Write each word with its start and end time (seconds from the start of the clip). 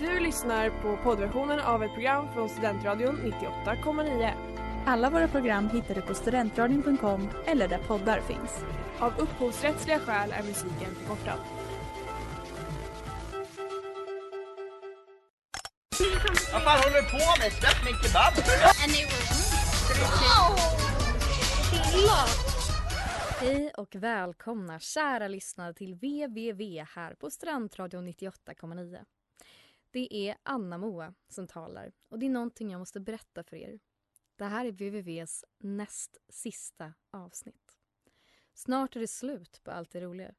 Du 0.00 0.20
lyssnar 0.20 0.70
på 0.70 0.96
poddversionen 0.96 1.60
av 1.60 1.82
ett 1.82 1.92
program 1.92 2.32
från 2.34 2.48
Studentradion 2.48 3.16
98,9. 3.16 4.32
Alla 4.86 5.10
våra 5.10 5.28
program 5.28 5.68
hittar 5.68 5.94
du 5.94 6.02
på 6.02 6.14
studentradion.com 6.14 7.28
eller 7.46 7.68
där 7.68 7.78
poddar 7.78 8.20
finns. 8.20 8.64
Av 8.98 9.12
upphovsrättsliga 9.18 9.98
skäl 9.98 10.32
är 10.32 10.42
musiken 10.42 10.94
förkortad. 10.94 11.38
Vad 16.52 16.62
fan 16.62 16.78
håller 16.82 17.02
du 17.02 17.10
på 17.10 17.40
med? 17.42 17.52
Släpp 17.52 17.84
min 17.84 17.94
kebab! 18.02 18.32
Hej 23.40 23.72
och 23.76 23.96
välkomna 23.96 24.80
kära 24.80 25.28
lyssnare 25.28 25.74
till 25.74 25.94
VVV 25.94 26.84
här 26.94 27.14
på 27.14 27.30
Strandradion 27.30 28.08
98,9. 28.08 28.98
Det 29.90 30.28
är 30.28 30.36
Anna 30.42 30.78
Moa 30.78 31.14
som 31.28 31.46
talar 31.46 31.92
och 32.08 32.18
det 32.18 32.26
är 32.26 32.30
någonting 32.30 32.70
jag 32.70 32.78
måste 32.78 33.00
berätta 33.00 33.42
för 33.42 33.56
er. 33.56 33.80
Det 34.36 34.44
här 34.44 34.64
är 34.64 34.72
VVVs 34.72 35.44
näst 35.58 36.16
sista 36.28 36.92
avsnitt. 37.10 37.78
Snart 38.54 38.96
är 38.96 39.00
det 39.00 39.08
slut 39.08 39.60
på 39.64 39.70
allt 39.70 39.90
det 39.90 40.00
roliga. 40.00 40.34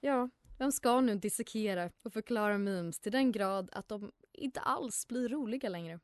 Ja, 0.00 0.30
vem 0.58 0.72
ska 0.72 1.00
nu 1.00 1.14
dissekera 1.14 1.90
och 2.02 2.12
förklara 2.12 2.58
memes 2.58 3.00
till 3.00 3.12
den 3.12 3.32
grad 3.32 3.70
att 3.72 3.88
de 3.88 4.12
inte 4.32 4.60
alls 4.60 5.08
blir 5.08 5.28
roliga 5.28 5.68
längre? 5.68 6.00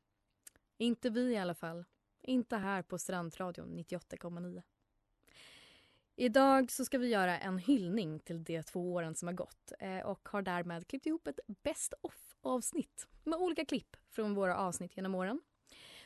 Inte 0.77 1.11
vi 1.11 1.33
i 1.33 1.37
alla 1.37 1.55
fall. 1.55 1.85
Inte 2.23 2.57
här 2.57 2.83
på 2.83 2.99
Strandradion 2.99 3.79
98,9. 3.79 4.63
Idag 6.17 6.71
så 6.71 6.85
ska 6.85 6.99
vi 6.99 7.09
göra 7.09 7.39
en 7.39 7.59
hyllning 7.59 8.21
till 8.21 8.45
de 8.45 8.63
två 8.63 8.93
åren 8.93 9.15
som 9.15 9.29
har 9.29 9.35
gått 9.35 9.73
eh, 9.79 10.01
och 10.01 10.29
har 10.29 10.43
därmed 10.43 10.87
klippt 10.87 11.07
ihop 11.07 11.27
ett 11.27 11.41
best 11.47 11.95
of 12.01 12.32
avsnitt 12.43 13.09
med 13.25 13.39
olika 13.39 13.65
klipp 13.65 13.97
från 14.11 14.35
våra 14.35 14.57
avsnitt 14.57 14.97
genom 14.97 15.15
åren. 15.15 15.41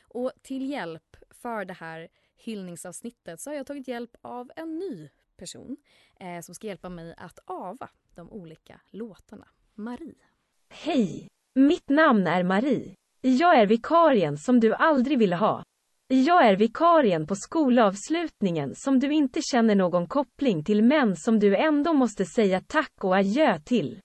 Och 0.01 0.31
till 0.41 0.69
hjälp 0.69 1.17
för 1.29 1.65
det 1.65 1.73
här 1.73 2.07
hyllningsavsnittet 2.35 3.41
så 3.41 3.49
har 3.49 3.55
jag 3.55 3.67
tagit 3.67 3.87
hjälp 3.87 4.15
av 4.21 4.51
en 4.55 4.79
ny 4.79 5.09
person 5.37 5.77
eh, 6.19 6.41
som 6.41 6.55
ska 6.55 6.67
hjälpa 6.67 6.89
mig 6.89 7.15
att 7.17 7.39
ava 7.45 7.89
de 8.15 8.31
olika 8.31 8.81
låtarna. 8.91 9.47
Marie. 9.75 10.15
Hej! 10.69 11.27
Mitt 11.55 11.89
namn 11.89 12.27
är 12.27 12.43
Marie. 12.43 12.95
Jag 13.21 13.59
är 13.59 13.65
vikarien 13.65 14.37
som 14.37 14.59
du 14.59 14.73
aldrig 14.73 15.19
ville 15.19 15.35
ha. 15.35 15.63
Jag 16.07 16.47
är 16.47 16.55
vikarien 16.55 17.27
på 17.27 17.35
skolavslutningen 17.35 18.75
som 18.75 18.99
du 18.99 19.13
inte 19.13 19.41
känner 19.41 19.75
någon 19.75 20.07
koppling 20.07 20.63
till 20.63 20.83
men 20.83 21.15
som 21.15 21.39
du 21.39 21.55
ändå 21.55 21.93
måste 21.93 22.25
säga 22.25 22.61
tack 22.67 23.03
och 23.03 23.15
adjö 23.15 23.59
till. 23.59 23.99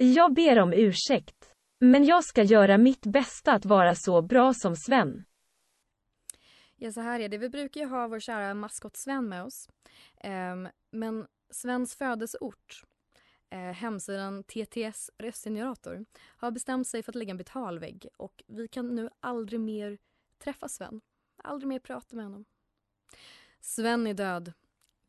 Jag 0.00 0.34
ber 0.34 0.58
om 0.58 0.72
ursäkt. 0.72 1.54
Men 1.78 2.04
jag 2.04 2.24
ska 2.24 2.42
göra 2.42 2.78
mitt 2.78 3.06
bästa 3.06 3.52
att 3.52 3.64
vara 3.64 3.94
så 3.94 4.22
bra 4.22 4.52
som 4.54 4.76
Sven. 4.76 5.24
Ja, 6.76 6.92
så 6.92 7.00
här 7.00 7.20
är 7.20 7.28
det. 7.28 7.38
Vi 7.38 7.48
brukar 7.48 7.80
ju 7.80 7.86
ha 7.86 8.08
vår 8.08 8.20
kära 8.20 8.54
maskot 8.54 8.96
Sven 8.96 9.28
med 9.28 9.44
oss. 9.44 9.68
Ehm, 10.16 10.68
men 10.90 11.26
Svens 11.50 11.96
födelseort, 11.98 12.82
eh, 13.50 13.58
hemsidan 13.58 14.44
TTS 14.44 15.10
Röstgenerator, 15.18 16.04
har 16.36 16.50
bestämt 16.50 16.88
sig 16.88 17.02
för 17.02 17.12
att 17.12 17.16
lägga 17.16 17.30
en 17.30 17.36
betalvägg 17.36 18.08
och 18.16 18.42
vi 18.46 18.68
kan 18.68 18.94
nu 18.94 19.10
aldrig 19.20 19.60
mer 19.60 19.98
träffa 20.38 20.68
Sven. 20.68 21.00
Aldrig 21.42 21.68
mer 21.68 21.78
prata 21.78 22.16
med 22.16 22.24
honom. 22.24 22.44
Sven 23.60 24.06
är 24.06 24.14
död. 24.14 24.52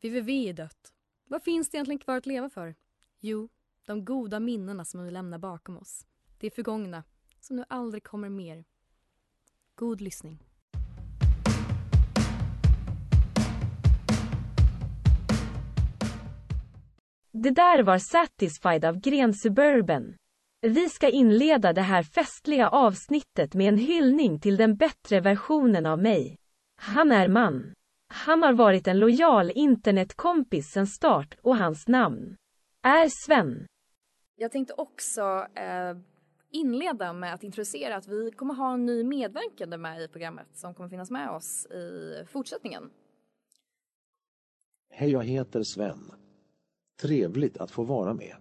VVV 0.02 0.28
är 0.28 0.52
dött. 0.52 0.92
Vad 1.24 1.42
finns 1.42 1.70
det 1.70 1.76
egentligen 1.76 1.98
kvar 1.98 2.16
att 2.16 2.26
leva 2.26 2.50
för? 2.50 2.74
Jo, 3.20 3.48
de 3.90 4.04
goda 4.04 4.40
minnena 4.40 4.84
som 4.84 5.04
vi 5.04 5.10
lämnar 5.10 5.38
bakom 5.38 5.78
oss. 5.78 6.06
Det 6.38 6.46
är 6.46 6.50
förgångna, 6.50 7.04
som 7.40 7.56
nu 7.56 7.64
aldrig 7.68 8.04
kommer 8.04 8.28
mer. 8.28 8.64
God 9.74 10.00
lyssning. 10.00 10.38
Det 17.32 17.50
där 17.50 17.82
var 17.82 17.98
Satisfied 17.98 18.84
av 18.84 19.00
Gren 19.00 19.34
Suburban. 19.34 20.14
Vi 20.60 20.88
ska 20.88 21.08
inleda 21.08 21.72
det 21.72 21.82
här 21.82 22.02
festliga 22.02 22.68
avsnittet 22.68 23.54
med 23.54 23.68
en 23.68 23.78
hyllning 23.78 24.40
till 24.40 24.56
den 24.56 24.76
bättre 24.76 25.20
versionen 25.20 25.86
av 25.86 25.98
mig. 25.98 26.38
Han 26.76 27.12
är 27.12 27.28
man. 27.28 27.74
Han 28.08 28.42
har 28.42 28.52
varit 28.52 28.88
en 28.88 28.98
lojal 28.98 29.50
internetkompis 29.54 30.70
sedan 30.70 30.86
start 30.86 31.36
och 31.42 31.56
hans 31.56 31.88
namn 31.88 32.36
är 32.82 33.08
Sven. 33.26 33.66
Jag 34.40 34.52
tänkte 34.52 34.74
också 34.76 35.46
eh, 35.54 35.96
inleda 36.50 37.12
med 37.12 37.34
att 37.34 37.44
introducera 37.44 37.96
att 37.96 38.08
vi 38.08 38.30
kommer 38.30 38.54
ha 38.54 38.74
en 38.74 38.86
ny 38.86 39.04
medverkande 39.04 39.76
med 39.76 40.02
i 40.02 40.08
programmet 40.08 40.46
som 40.52 40.74
kommer 40.74 40.88
finnas 40.88 41.10
med 41.10 41.30
oss 41.30 41.66
i 41.66 42.24
fortsättningen. 42.28 42.90
Hej, 44.90 45.10
jag 45.10 45.24
heter 45.24 45.62
Sven. 45.62 46.12
Trevligt 47.00 47.56
att 47.56 47.70
få 47.70 47.82
vara 47.82 48.14
med. 48.14 48.36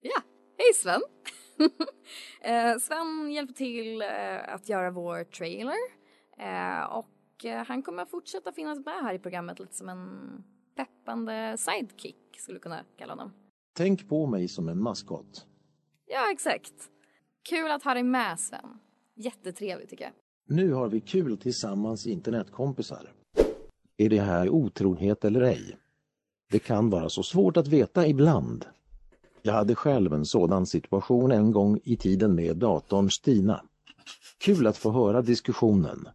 Ja, 0.00 0.22
hej 0.58 0.74
Sven! 0.74 1.00
eh, 2.42 2.78
Sven 2.78 3.32
hjälper 3.32 3.54
till 3.54 4.02
eh, 4.02 4.54
att 4.54 4.68
göra 4.68 4.90
vår 4.90 5.24
trailer 5.24 5.78
eh, 6.38 6.84
och 6.84 7.08
han 7.66 7.82
kommer 7.82 8.04
fortsätta 8.04 8.52
finnas 8.52 8.84
med 8.84 8.94
här 8.94 9.14
i 9.14 9.18
programmet 9.18 9.58
lite 9.58 9.74
som 9.74 9.88
en 9.88 10.44
peppande 10.76 11.56
sidekick 11.58 12.38
skulle 12.38 12.58
kunna 12.58 12.84
kalla 12.96 13.12
honom. 13.12 13.41
Tänk 13.76 14.08
på 14.08 14.26
mig 14.26 14.48
som 14.48 14.68
en 14.68 14.82
maskot. 14.82 15.46
Ja, 16.06 16.32
exakt. 16.32 16.72
Kul 17.48 17.70
att 17.70 17.82
ha 17.82 17.94
dig 17.94 18.02
med 18.02 18.40
Sven. 18.40 18.78
Jättetrevligt 19.16 19.90
tycker 19.90 20.04
jag. 20.04 20.12
Nu 20.56 20.72
har 20.72 20.88
vi 20.88 21.00
kul 21.00 21.36
tillsammans 21.38 22.06
internetkompisar. 22.06 23.12
Är 23.96 24.08
det 24.08 24.20
här 24.20 24.48
otrohet 24.48 25.24
eller 25.24 25.40
ej? 25.40 25.76
Det 26.50 26.58
kan 26.58 26.90
vara 26.90 27.08
så 27.08 27.22
svårt 27.22 27.56
att 27.56 27.68
veta 27.68 28.06
ibland. 28.06 28.64
Jag 29.42 29.52
hade 29.52 29.74
själv 29.74 30.12
en 30.12 30.26
sådan 30.26 30.66
situation 30.66 31.32
en 31.32 31.52
gång 31.52 31.80
i 31.84 31.96
tiden 31.96 32.34
med 32.34 32.56
datorn 32.56 33.10
Stina. 33.10 33.64
Kul 34.38 34.66
att 34.66 34.76
få 34.76 34.90
höra 34.90 35.22
diskussionen. 35.22 36.08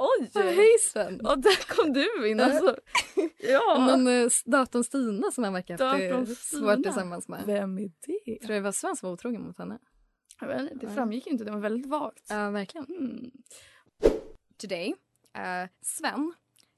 Oj! 0.00 0.30
Hej 0.34 0.78
Sven! 0.80 1.26
Och 1.26 1.38
där 1.38 1.76
kom 1.76 1.92
du 1.92 2.30
in 2.30 2.40
alltså. 2.40 2.76
ja. 3.38 3.86
Men 3.86 4.06
uh, 4.06 4.30
datorn 4.44 4.84
Stina 4.84 5.30
som 5.30 5.44
han 5.44 5.52
verkar 5.52 5.78
haft 5.78 5.98
det 5.98 6.08
Datorn 6.08 6.26
svårt 6.26 6.82
tillsammans 6.82 7.28
med. 7.28 7.42
Vem 7.46 7.78
är 7.78 7.82
det? 7.82 8.38
Tror 8.38 8.48
du 8.48 8.54
det 8.54 8.60
var 8.60 8.72
Sven 8.72 8.96
som 8.96 9.06
var 9.06 9.14
otrogen 9.14 9.42
mot 9.42 9.58
henne? 9.58 9.78
Jag 10.40 10.48
vet 10.48 10.80
Det 10.80 10.88
framgick 10.88 11.26
ju 11.26 11.32
inte, 11.32 11.44
det 11.44 11.50
var 11.50 11.58
väldigt 11.58 11.86
vagt. 11.86 12.26
Ja, 12.28 12.50
verkligen. 12.50 12.86
Mm. 12.86 13.30
Today, 14.56 14.94
uh, 15.36 15.68
Sven, 15.80 16.32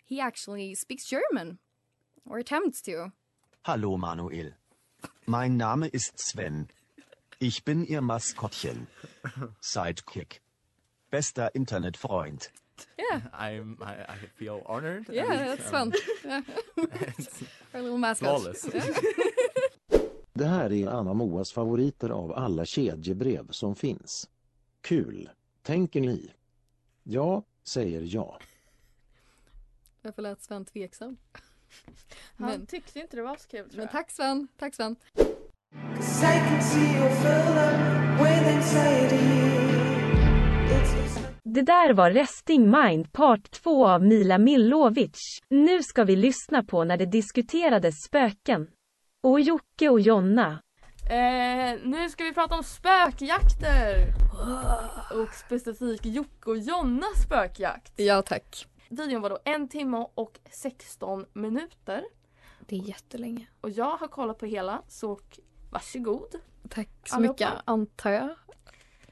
he 0.09 0.23
actually 0.23 0.77
speaks 0.77 1.13
German. 1.13 1.59
Or 2.25 2.39
attempts 2.39 2.83
to. 2.83 2.91
Hallo 3.63 3.97
Manuel. 3.97 4.55
Mein 5.25 5.57
Name 5.57 5.89
ist 5.89 6.19
Sven. 6.19 6.69
Ich 7.39 7.65
bin 7.65 7.85
Ihr 7.85 8.01
Maskottchen. 8.01 8.87
Sidekick. 9.61 10.41
Bester 11.11 11.51
Internetfreund. 11.55 12.51
Yeah, 12.99 13.21
I'm, 13.33 13.77
I, 13.83 14.13
I 14.13 14.17
feel 14.37 14.63
honored. 14.67 15.09
and, 15.09 15.17
yeah, 15.17 15.57
that's 15.57 15.73
um, 15.73 15.93
Sven. 15.93 15.93
Yeah. 16.25 16.43
Our 17.75 17.83
little 17.83 17.99
mascot. 17.99 18.29
Flawless. 18.29 18.69
Det 20.33 20.47
här 20.47 20.73
är 20.73 20.87
Anna 20.89 21.15
Moas 21.15 21.53
favoriter 21.53 22.11
av 22.11 22.33
alla 22.33 22.65
kedjebrev 22.65 23.51
som 23.51 23.75
finns. 23.77 24.29
Kul, 24.81 25.31
tänker 25.63 26.01
ni? 26.01 26.31
Ja, 27.03 27.43
säger 27.63 28.03
jag. 28.15 28.43
Varför 30.03 30.23
lät 30.23 30.43
Sven 30.43 30.65
tveksam? 30.65 31.17
Han 32.37 32.49
Men, 32.51 32.67
tyckte 32.67 33.01
inte 33.01 33.17
det 33.17 33.23
var 33.23 33.37
så 33.37 33.49
kul 33.49 33.65
tror 33.65 33.77
men 33.77 33.81
jag. 33.83 33.91
tack 33.93 34.11
Sven, 34.11 34.49
tack 34.57 34.75
Sven. 34.75 34.97
Det 41.53 41.63
där 41.63 41.95
var 41.95 42.11
Resting 42.11 42.71
Mind 42.71 43.13
Part 43.13 43.51
2 43.51 43.87
av 43.89 44.03
Mila 44.03 44.39
Millovic. 44.39 45.39
Nu 45.49 45.83
ska 45.83 46.05
vi 46.05 46.17
lyssna 46.17 46.63
på 46.63 46.85
när 46.85 46.97
det 46.97 47.07
diskuterades 47.07 47.95
spöken. 48.07 48.71
Och 49.23 49.41
Jocke 49.41 49.89
och 49.89 50.01
Jonna. 50.01 50.63
Eh, 51.11 51.79
nu 51.85 52.09
ska 52.11 52.25
vi 52.25 52.33
prata 52.35 52.55
om 52.55 52.63
spökjakter! 52.65 54.07
Och 55.15 55.35
specifikt 55.35 56.05
Jocke 56.05 56.51
och 56.51 56.59
Jonnas 56.59 57.23
spökjakt. 57.25 57.93
Ja 57.97 58.23
tack. 58.23 58.67
Videon 58.89 59.23
var 59.23 59.31
då 59.31 59.39
en 59.45 59.69
timme 59.69 60.07
och 60.15 60.39
16 60.51 61.25
minuter. 61.33 62.05
Det 62.61 62.77
är 62.77 62.81
jättelänge. 62.81 63.47
Och 63.61 63.71
jag 63.71 63.97
har 63.97 64.09
kollat 64.09 64.39
på 64.39 64.47
hela, 64.47 64.83
så 64.89 65.19
varsågod. 65.71 66.35
Tack 66.69 66.89
så 67.05 67.17
Allihopa. 67.17 67.33
mycket 67.45 67.63
antar 67.65 68.11
jag. 68.11 68.31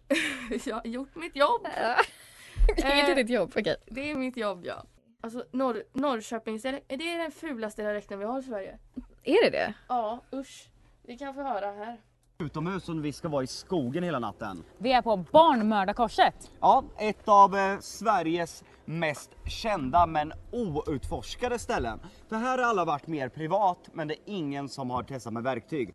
Jag 0.64 0.76
har 0.76 0.86
gjort 0.86 1.14
mitt 1.14 1.36
jobb. 1.36 1.66
är 2.76 3.06
det 3.06 3.22
ditt 3.22 3.30
jobb? 3.30 3.52
Okej. 3.56 3.76
Det 3.86 4.10
är 4.10 4.14
mitt 4.14 4.36
jobb 4.36 4.64
ja. 4.64 4.84
Alltså 5.20 5.44
Norr, 5.52 5.82
Norrköpings, 5.92 6.64
är 6.64 6.82
det 6.88 7.18
den 7.18 7.30
fulaste 7.30 7.82
dialekten 7.82 8.18
vi 8.18 8.24
har 8.24 8.38
i 8.38 8.42
Sverige? 8.42 8.78
Är 9.22 9.44
det 9.44 9.50
det? 9.50 9.74
Ja, 9.88 10.20
usch. 10.34 10.68
Vi 11.02 11.18
kan 11.18 11.34
få 11.34 11.42
höra 11.42 11.66
här. 11.66 12.00
Utomhus 12.38 12.88
och 12.88 13.04
vi 13.04 13.12
ska 13.12 13.28
vara 13.28 13.42
i 13.42 13.46
skogen 13.46 14.02
hela 14.02 14.18
natten. 14.18 14.64
Vi 14.78 14.92
är 14.92 15.02
på 15.02 15.16
Barnmördarkorset. 15.16 16.50
Ja, 16.60 16.84
ett 16.98 17.28
av 17.28 17.56
eh, 17.56 17.78
Sveriges 17.78 18.64
mest 18.84 19.30
kända 19.46 20.06
men 20.06 20.32
outforskade 20.52 21.58
ställen. 21.58 22.00
För 22.28 22.36
här 22.36 22.58
har 22.58 22.64
alla 22.64 22.84
varit 22.84 23.06
mer 23.06 23.28
privat 23.28 23.88
men 23.92 24.08
det 24.08 24.14
är 24.14 24.20
ingen 24.26 24.68
som 24.68 24.90
har 24.90 25.02
testat 25.02 25.32
med 25.32 25.42
verktyg. 25.42 25.94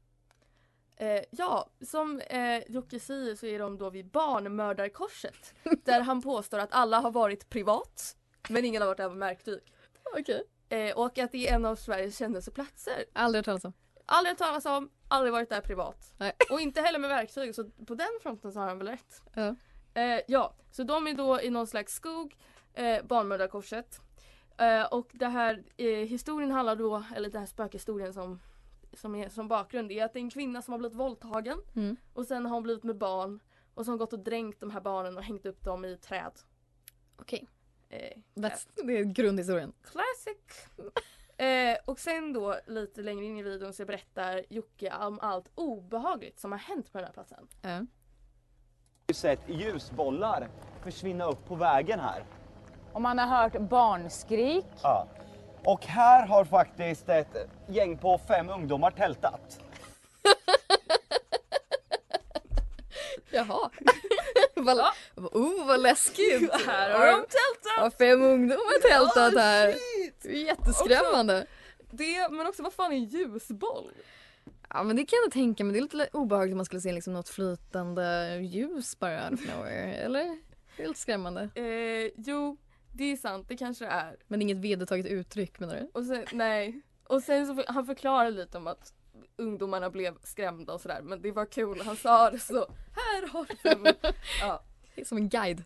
Eh, 0.97 1.21
ja, 1.31 1.69
som 1.81 2.19
eh, 2.19 2.63
Jocke 2.67 2.99
säger 2.99 3.35
så 3.35 3.45
är 3.45 3.59
de 3.59 3.77
då 3.77 3.89
vid 3.89 4.11
Barnmördarkorset. 4.11 5.53
där 5.83 6.01
han 6.01 6.21
påstår 6.21 6.59
att 6.59 6.73
alla 6.73 6.99
har 6.99 7.11
varit 7.11 7.49
privat 7.49 8.15
men 8.49 8.65
ingen 8.65 8.81
har 8.81 8.89
varit 8.95 9.17
verktyg. 9.17 9.61
Okej. 10.19 10.43
Eh, 10.69 10.97
och 10.97 11.17
att 11.17 11.31
det 11.31 11.47
är 11.47 11.55
en 11.55 11.65
av 11.65 11.75
Sveriges 11.75 12.17
kändaste 12.17 12.51
platser. 12.51 13.05
Aldrig 13.13 13.39
hört 13.39 13.45
talas 13.45 13.65
om. 13.65 13.73
Aldrig 14.05 14.31
hört 14.31 14.37
talas 14.37 14.65
om, 14.65 14.89
aldrig 15.07 15.33
varit 15.33 15.49
där 15.49 15.61
privat. 15.61 16.13
Nej. 16.17 16.33
Och 16.51 16.61
inte 16.61 16.81
heller 16.81 16.99
med 16.99 17.09
verktyg 17.09 17.55
så 17.55 17.63
på 17.63 17.95
den 17.95 18.19
fronten 18.21 18.51
så 18.53 18.59
har 18.59 18.67
han 18.67 18.77
väl 18.77 18.87
rätt. 18.87 19.21
Ja. 19.33 19.55
Eh, 19.93 20.21
ja, 20.27 20.55
så 20.71 20.83
de 20.83 21.07
är 21.07 21.13
då 21.13 21.41
i 21.41 21.49
någon 21.49 21.67
slags 21.67 21.93
skog, 21.93 22.37
eh, 22.73 23.03
Barnmördarkorset. 23.03 24.01
Eh, 24.57 24.83
och 24.83 25.09
det 25.13 25.27
här 25.27 25.63
eh, 25.77 25.87
historien 25.87 26.51
handlar 26.51 26.75
då, 26.75 27.03
eller 27.15 27.29
den 27.29 27.39
här 27.39 27.47
spökhistorien 27.47 28.13
som, 28.13 28.39
som 28.97 29.15
är 29.15 29.29
som 29.29 29.47
bakgrund 29.47 29.91
är 29.91 30.05
att 30.05 30.13
det 30.13 30.19
är 30.19 30.21
en 30.23 30.29
kvinna 30.29 30.61
som 30.61 30.71
har 30.71 30.79
blivit 30.79 30.97
våldtagen 30.97 31.57
Mm. 31.75 31.95
och 32.13 32.25
sen 32.25 32.45
har 32.45 32.53
hon 32.53 32.63
blivit 32.63 32.83
med 32.83 32.97
barn 32.97 33.39
och 33.73 33.85
så 33.85 33.91
har 33.91 33.93
hon 33.93 33.99
gått 33.99 34.13
och 34.13 34.19
dränkt 34.19 34.59
de 34.59 34.71
här 34.71 34.81
barnen 34.81 35.17
och 35.17 35.23
hängt 35.23 35.45
upp 35.45 35.63
dem 35.63 35.85
i 35.85 35.97
träd. 35.97 36.31
Okej. 37.17 37.47
Eh, 37.89 38.17
That's- 38.35 38.67
Det 38.85 38.97
är 38.97 39.03
grundhistorien. 39.03 39.73
Classic! 39.83 40.67
eh, 41.37 41.77
och 41.85 41.99
sen 41.99 42.33
då 42.33 42.55
lite 42.67 43.01
längre 43.01 43.25
in 43.25 43.37
i 43.37 43.43
videon 43.43 43.73
så 43.73 43.85
berättar 43.85 44.41
Jocke 44.49 44.93
om 45.01 45.19
allt 45.19 45.49
obehagligt 45.55 46.39
som 46.39 46.51
har 46.51 46.59
hänt 46.59 46.91
på 46.91 46.97
den 46.97 47.05
här 47.07 47.13
platsen. 47.13 47.47
Ja. 47.61 47.69
Jag 47.69 47.87
har 49.07 49.13
sett 49.13 49.49
ljusbollar 49.49 50.49
försvinna 50.83 51.25
upp 51.25 51.45
på 51.45 51.55
vägen 51.55 51.99
här. 51.99 52.25
Och 52.93 53.01
man 53.01 53.19
har 53.19 53.25
hört 53.27 53.61
barnskrik. 53.61 54.65
Ja. 54.83 55.07
Och 55.65 55.86
här 55.86 56.27
har 56.27 56.45
faktiskt 56.45 57.10
ett 57.10 57.36
gäng 57.68 57.98
på 57.98 58.18
fem 58.27 58.50
ungdomar 58.50 58.92
tältat. 58.92 59.60
Jaha. 63.31 63.69
vad, 64.56 64.77
oh, 65.15 65.68
vad 65.68 65.81
läskigt. 65.81 66.54
Här 66.65 66.89
har 66.89 67.06
de 67.06 67.13
tältat! 67.13 67.77
Har 67.77 67.89
fem 67.89 68.21
ungdomar 68.21 68.81
tältat 68.81 69.33
här. 69.33 69.75
Det 70.21 70.30
är 70.30 70.45
jätteskrämmande. 70.45 71.48
Det, 71.92 72.31
men 72.31 72.48
också 72.48 72.63
vad 72.63 72.74
fan 72.74 72.92
är 72.92 72.95
en 72.95 73.04
ljusboll? 73.04 73.92
Ja 74.69 74.83
men 74.83 74.95
det 74.95 75.06
kan 75.06 75.19
jag 75.24 75.31
tänka 75.31 75.63
mig. 75.63 75.74
Det 75.74 75.80
är 75.80 75.81
lite 75.81 76.10
obehagligt 76.13 76.54
om 76.54 76.57
man 76.57 76.65
skulle 76.65 76.81
se 76.81 76.92
liksom 76.92 77.13
något 77.13 77.30
flytande 77.30 78.39
ljus 78.42 79.00
bara 79.00 79.30
out 79.30 79.33
of 79.33 79.48
nowhere. 79.48 79.94
Eller? 79.95 80.38
Det 80.77 80.83
är 80.83 80.88
lite 80.88 81.00
skrämmande. 81.00 81.50
Eh, 81.56 82.12
jo, 82.15 82.57
det 82.93 83.03
är 83.03 83.17
sant, 83.17 83.47
det 83.47 83.57
kanske 83.57 83.85
det 83.85 83.91
är. 83.91 84.17
Men 84.27 84.41
inget 84.41 84.57
vedertaget 84.57 85.05
uttryck 85.05 85.59
menar 85.59 85.75
du? 85.75 85.89
Och 85.93 86.05
sen, 86.05 86.25
nej. 86.31 86.81
Och 87.03 87.23
sen 87.23 87.47
så 87.47 87.63
han 87.67 87.85
förklarar 87.85 88.31
lite 88.31 88.57
om 88.57 88.67
att 88.67 88.93
ungdomarna 89.35 89.89
blev 89.89 90.17
skrämda 90.23 90.73
och 90.73 90.81
sådär 90.81 91.01
men 91.01 91.21
det 91.21 91.31
var 91.31 91.45
kul, 91.45 91.81
han 91.81 91.95
sa 91.95 92.31
det 92.31 92.39
så. 92.39 92.67
Här 92.95 93.27
har 93.27 93.47
du 93.63 93.93
ja. 94.41 94.63
Som 95.05 95.17
en 95.17 95.29
guide. 95.29 95.63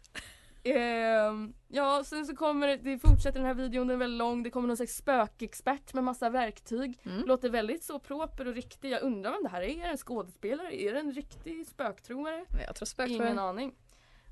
Ehm, 0.63 1.53
ja, 1.67 2.03
sen 2.03 2.25
så 2.25 2.35
kommer 2.35 2.67
det, 2.67 2.77
det 2.77 2.99
fortsätter 2.99 3.39
den 3.39 3.47
här 3.47 3.53
videon, 3.53 3.87
den 3.87 3.95
är 3.95 3.99
väldigt 3.99 4.17
lång. 4.17 4.43
Det 4.43 4.49
kommer 4.49 4.67
någon 4.67 4.77
slags 4.77 4.95
spökexpert 4.95 5.93
med 5.93 6.03
massa 6.03 6.29
verktyg. 6.29 6.99
Mm. 7.03 7.25
Låter 7.25 7.49
väldigt 7.49 7.83
så 7.83 7.99
proper 7.99 8.47
och 8.47 8.53
riktig. 8.53 8.89
Jag 8.89 9.01
undrar 9.01 9.31
vem 9.31 9.43
det 9.43 9.49
här 9.49 9.61
är. 9.61 9.67
Är 9.67 9.83
det 9.83 9.89
en 9.89 9.97
skådespelare? 9.97 10.81
Är 10.81 10.93
det 10.93 10.99
en 10.99 11.11
riktig 11.11 11.67
spöktroare? 11.67 12.45
Jag 12.67 12.75
tror 12.75 12.85
spök 12.85 13.09
Ingen 13.09 13.39
aning. 13.39 13.75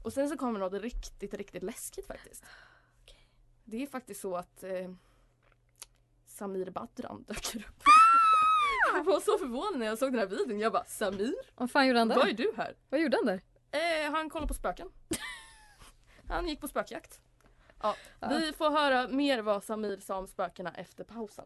Och 0.03 0.13
sen 0.13 0.29
så 0.29 0.37
kommer 0.37 0.59
något 0.59 0.81
riktigt, 0.81 1.33
riktigt 1.33 1.63
läskigt 1.63 2.07
faktiskt. 2.07 2.43
Det 3.65 3.83
är 3.83 3.87
faktiskt 3.87 4.21
så 4.21 4.35
att 4.35 4.63
eh, 4.63 4.91
Samir 6.25 6.69
Badran 6.69 7.23
dök 7.27 7.55
upp. 7.55 7.63
Jag 8.95 9.03
var 9.03 9.19
så 9.19 9.37
förvånad 9.37 9.79
när 9.79 9.85
jag 9.85 9.97
såg 9.97 10.11
den 10.13 10.19
här 10.19 10.27
videon. 10.27 10.59
Jag 10.59 10.71
bara 10.71 10.83
Samir? 10.83 11.33
Vad 11.55 11.71
fan 11.71 11.87
gjorde 11.87 11.99
han 11.99 12.07
där? 12.07 12.15
Vad 12.15 12.27
är 12.27 12.33
du 12.33 12.53
här? 12.57 12.75
Vad 12.89 12.99
gjorde 13.01 13.17
han 13.17 13.25
där? 13.25 13.41
Eh, 13.71 14.11
han 14.11 14.29
kollar 14.29 14.47
på 14.47 14.53
spöken. 14.53 14.87
han 16.27 16.47
gick 16.47 16.61
på 16.61 16.67
spökjakt. 16.67 17.19
Ja, 17.81 17.95
Ja. 18.19 18.27
Vi 18.27 18.53
får 18.53 18.69
höra 18.69 19.07
mer 19.07 19.41
vad 19.41 19.63
Samir 19.63 19.97
sa 19.99 20.17
om 20.17 20.27
spökena 20.27 20.71
efter 20.71 21.03
pausen. 21.03 21.45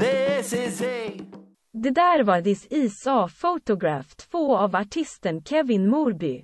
This 0.00 0.52
is 0.52 0.82
a 0.82 1.10
Det 1.72 1.90
där 1.90 2.22
var 2.22 2.42
This 2.42 2.66
Is 2.70 3.06
A 3.06 3.28
Photograph 3.40 4.08
2 4.16 4.56
av 4.56 4.76
artisten 4.76 5.44
Kevin 5.44 5.88
Morby. 5.88 6.42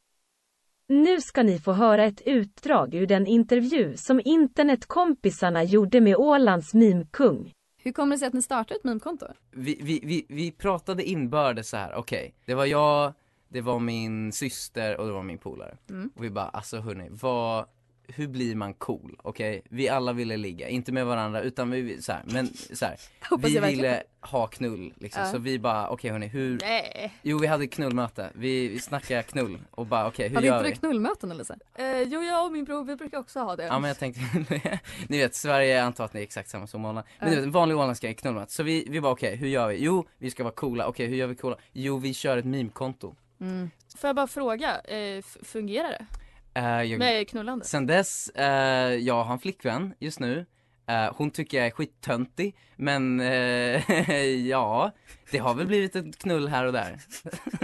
Nu 0.88 1.20
ska 1.20 1.42
ni 1.42 1.58
få 1.58 1.72
höra 1.72 2.04
ett 2.04 2.22
utdrag 2.26 2.94
ur 2.94 3.06
den 3.06 3.26
intervju 3.26 3.96
som 3.96 4.20
internetkompisarna 4.25 5.64
gjorde 5.64 6.00
med 6.00 6.16
Ålands 6.16 6.75
mimkung. 6.75 7.52
Hur 7.82 7.92
kommer 7.92 8.16
det 8.16 8.19
sig 8.19 8.28
att 8.28 8.34
ni 8.34 8.42
startade 8.42 8.78
ett 8.78 8.84
meme-konto? 8.84 9.26
Vi, 9.50 9.78
vi, 9.82 10.00
vi, 10.04 10.26
vi 10.28 10.52
pratade 10.52 11.04
inbördes 11.04 11.69
så 11.69 11.76
här. 11.76 11.94
okej, 11.94 12.34
det 12.46 12.54
var 12.54 12.64
jag, 12.64 13.12
det 13.48 13.60
var 13.60 13.78
min 13.78 14.32
syster 14.32 15.00
och 15.00 15.06
det 15.06 15.12
var 15.12 15.22
min 15.22 15.38
polare. 15.38 15.76
Mm. 15.90 16.10
Och 16.16 16.25
vi 16.25 16.31
bara, 16.31 16.48
alltså 16.48 16.81
hörni, 16.81 17.08
vad, 17.10 17.66
hur 18.09 18.29
blir 18.29 18.55
man 18.55 18.75
cool? 18.75 19.17
Okej, 19.23 19.62
vi 19.71 19.89
alla 19.89 20.12
ville 20.12 20.37
ligga, 20.37 20.69
inte 20.69 20.93
med 20.93 21.06
varandra 21.06 21.41
utan 21.41 21.71
vi, 21.71 22.03
så 22.03 22.12
här, 22.12 22.23
men 22.25 22.47
så 22.55 22.85
här, 22.85 22.97
vi 23.39 23.59
ville 23.59 24.03
ha 24.21 24.47
knull 24.47 24.95
liksom, 24.97 25.23
Ja. 25.23 25.31
så 25.33 25.39
vi 25.39 25.59
bara, 25.59 25.89
okej 25.89 26.11
hörni, 26.11 26.27
hur, 26.27 26.59
Nej. 26.62 27.12
jo 27.23 27.39
vi 27.39 27.47
hade 27.47 27.67
knullmöte, 27.67 28.31
vi, 28.35 28.69
vi 28.69 28.79
snackade 28.81 29.23
knull 29.23 29.59
och 29.71 29.87
bara 29.87 30.06
okej, 30.09 30.29
hur 30.29 30.35
Hade 30.35 30.47
gör 30.47 30.56
inte 30.59 30.69
vi? 30.69 30.75
du 30.75 30.79
knullmöten 30.81 31.31
eller 31.31 31.45
så? 31.45 31.55
Eh, 31.75 32.01
jo, 32.03 32.23
jag 32.23 32.47
och 32.47 32.53
min 32.53 32.65
bror 32.65 32.85
vi 32.85 32.97
brukar 32.97 33.19
också 33.19 33.41
ha 33.41 33.56
det. 33.56 33.65
Ja 33.65 33.79
men 33.79 33.89
jag 33.89 33.99
tänkte, 33.99 34.21
ni 35.09 35.19
vet 35.19 35.35
Sverige, 35.35 35.75
jag 35.77 35.85
antar 35.85 36.05
att 36.05 36.15
ni 36.15 36.21
är 36.21 36.25
exakt 36.25 36.49
samma 36.51 36.67
som 36.67 36.85
Åland. 36.85 37.06
Men 37.19 37.29
Ja. 37.29 37.35
du 37.35 37.37
vet, 37.41 37.45
en 37.47 37.51
vanlig 37.53 37.77
åländska 37.77 38.09
är 38.09 38.12
knullmat. 38.12 38.51
Så 38.51 38.62
vi, 38.62 38.87
vi 38.91 39.01
bara 39.01 39.12
okej, 39.12 39.37
hur 39.37 39.49
gör 39.49 39.69
vi? 39.69 39.77
Jo, 39.85 40.06
vi 40.19 40.31
ska 40.31 40.45
vara 40.45 40.55
coola. 40.55 40.87
Okej, 40.87 41.06
hur 41.06 41.17
gör 41.17 41.27
vi 41.27 41.35
coola? 41.35 41.56
Jo, 41.73 41.97
vi 41.99 42.15
kör 42.15 42.37
ett 42.37 42.45
meme-konto. 42.45 43.15
Mm. 43.41 43.71
Får 43.99 44.09
jag 44.09 44.17
bara 44.17 44.27
fråga, 44.27 44.81
eh, 44.81 45.23
fungerar 45.43 45.89
det? 45.89 46.06
Eh, 46.55 46.83
jag, 46.83 46.99
Med 46.99 47.29
knullande? 47.29 47.65
Sen 47.65 47.87
dess, 47.87 48.29
eh, 48.29 48.95
jag 48.95 49.25
har 49.25 49.33
en 49.33 49.39
flickvän 49.39 49.95
just 49.99 50.21
nu. 50.21 50.47
Eh, 50.87 51.12
hon 51.17 51.31
tycker 51.31 51.59
jag 51.59 51.67
är 51.67 51.71
skittöntig, 51.71 52.56
men 52.77 53.19
ja, 54.49 54.91
det 55.31 55.39
har 55.39 55.55
väl 55.55 55.67
blivit 55.67 55.96
ett 55.96 56.19
knull 56.19 56.49
här 56.49 56.65
och 56.67 56.73
där. 56.73 57.01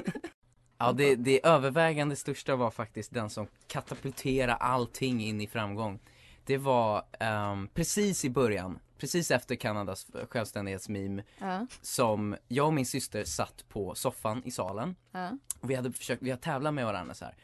ja, 0.79 0.93
det, 0.93 1.15
det 1.15 1.47
övervägande 1.47 2.17
största 2.17 2.57
var 2.57 2.71
faktiskt 2.71 3.15
den 3.15 3.31
som 3.31 3.47
katapulterade 3.67 4.55
allting 4.55 5.23
in 5.25 5.41
i 5.41 5.47
framgång. 5.47 6.01
Det 6.45 6.59
var 6.59 7.03
ehm, 7.21 7.69
precis 7.75 8.25
i 8.25 8.31
början, 8.31 8.79
precis 9.01 9.31
efter 9.31 9.55
Kanadas 9.57 10.07
självständighetsmeme, 10.31 11.23
Ja. 11.39 11.67
som 11.83 12.37
jag 12.49 12.67
och 12.67 12.75
min 12.75 12.87
syster 12.87 13.25
satt 13.25 13.69
på 13.69 13.95
soffan 13.95 14.43
i 14.45 14.51
salen 14.51 14.97
Ja. 15.13 15.31
och 15.61 15.71
vi 15.71 15.75
hade 15.75 15.93
försökt, 15.93 16.23
vi 16.23 16.31
har 16.31 16.37
tävlat 16.39 16.75
med 16.75 16.85
varandra 16.87 17.15
så 17.15 17.25
här. 17.25 17.35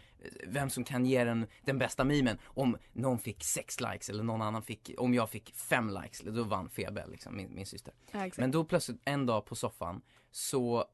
Vem 0.47 0.71
som 0.71 0.85
kan 0.85 1.07
ge 1.07 1.25
den, 1.25 1.47
den 1.65 1.79
bästa 1.79 2.05
memen. 2.05 2.39
Om 2.45 2.77
någon 2.93 3.19
fick 3.19 3.45
sex 3.45 3.81
likes 3.81 4.09
eller 4.11 4.23
någon 4.23 4.43
annan 4.43 4.63
fick, 4.63 4.91
om 4.99 5.15
jag 5.15 5.31
fick 5.31 5.55
fem 5.55 5.91
likes, 6.03 6.21
då 6.21 6.45
vann 6.45 6.69
Febe 6.69 7.07
liksom, 7.07 7.37
min, 7.37 7.55
min 7.55 7.67
syster. 7.67 7.95
Ja. 8.11 8.31
Men 8.37 8.51
då 8.51 8.65
plötsligt 8.65 9.01
en 9.05 9.27
dag 9.27 9.45
på 9.47 9.55
soffan 9.55 10.03
så, 10.31 10.85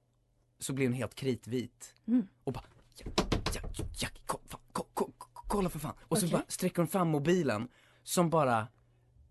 så 0.59 0.73
blir 0.73 0.87
hon 0.87 0.95
helt 0.95 1.14
kritvit. 1.14 1.95
Mm. 2.07 2.26
Och 2.45 2.52
bara, 2.52 2.64
ja, 2.97 3.07
ja, 3.54 3.61
ja, 3.78 3.85
ja, 4.00 4.09
ko, 4.26 4.40
fan, 4.47 4.61
ko, 4.73 4.87
ko, 4.95 5.12
ko, 5.19 5.28
kolla 5.47 5.69
för 5.71 5.78
fan. 5.78 5.95
Och 6.02 6.19
så 6.19 6.26
Okej. 6.26 6.38
bara 6.38 6.45
sträcker 6.49 6.76
hon 6.76 6.88
fram 6.88 7.09
mobilen 7.09 7.69
som 8.02 8.31
bara 8.31 8.66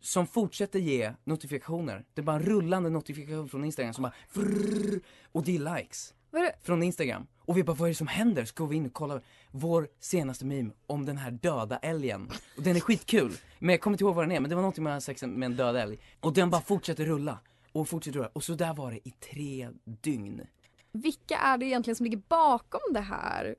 som 0.01 0.27
fortsätter 0.27 0.79
ge 0.79 1.13
notifikationer. 1.23 2.05
Det 2.13 2.21
är 2.21 2.23
bara 2.23 2.35
en 2.35 2.43
rullande 2.43 2.89
notifikation 2.89 3.49
från 3.49 3.65
Instagram 3.65 3.93
som 3.93 4.01
bara 4.01 4.13
frrrr, 4.29 5.01
och 5.31 5.43
det 5.43 5.55
är 5.55 5.75
likes. 5.75 6.13
Är 6.33 6.41
det? 6.41 6.55
Från 6.61 6.83
Instagram. 6.83 7.27
Och 7.39 7.57
vi 7.57 7.63
bara, 7.63 7.73
vad 7.73 7.87
är 7.87 7.91
det 7.91 7.95
som 7.95 8.07
händer? 8.07 8.45
Ska 8.45 8.65
vi 8.65 8.75
in 8.75 8.85
och 8.85 8.93
kolla 8.93 9.21
vår 9.51 9.87
senaste 9.99 10.45
meme 10.45 10.71
om 10.87 11.05
den 11.05 11.17
här 11.17 11.31
döda 11.31 11.77
älgen. 11.77 12.31
Och 12.57 12.63
den 12.63 12.75
är 12.75 12.79
skitkul. 12.79 13.33
Men 13.59 13.69
jag 13.69 13.81
kommer 13.81 13.93
inte 13.93 14.03
ihåg 14.03 14.15
vad 14.15 14.23
den 14.23 14.31
är, 14.31 14.39
men 14.39 14.49
det 14.49 14.55
var 14.55 14.61
någonting 14.61 14.83
med 14.83 15.03
sex 15.03 15.21
med 15.21 15.43
en 15.43 15.55
död 15.55 15.75
älg. 15.75 15.99
Och 16.19 16.33
den 16.33 16.49
bara 16.49 16.61
fortsätter 16.61 17.05
rulla. 17.05 17.39
Och 17.71 17.87
fortsätter 17.87 18.19
rulla. 18.19 18.29
Och 18.33 18.43
så 18.43 18.53
där 18.53 18.73
var 18.73 18.91
det 18.91 19.07
i 19.07 19.11
tre 19.11 19.69
dygn. 19.83 20.41
Vilka 20.91 21.37
är 21.37 21.57
det 21.57 21.65
egentligen 21.65 21.95
som 21.95 22.03
ligger 22.03 22.21
bakom 22.29 22.79
det 22.93 22.99
här? 23.01 23.55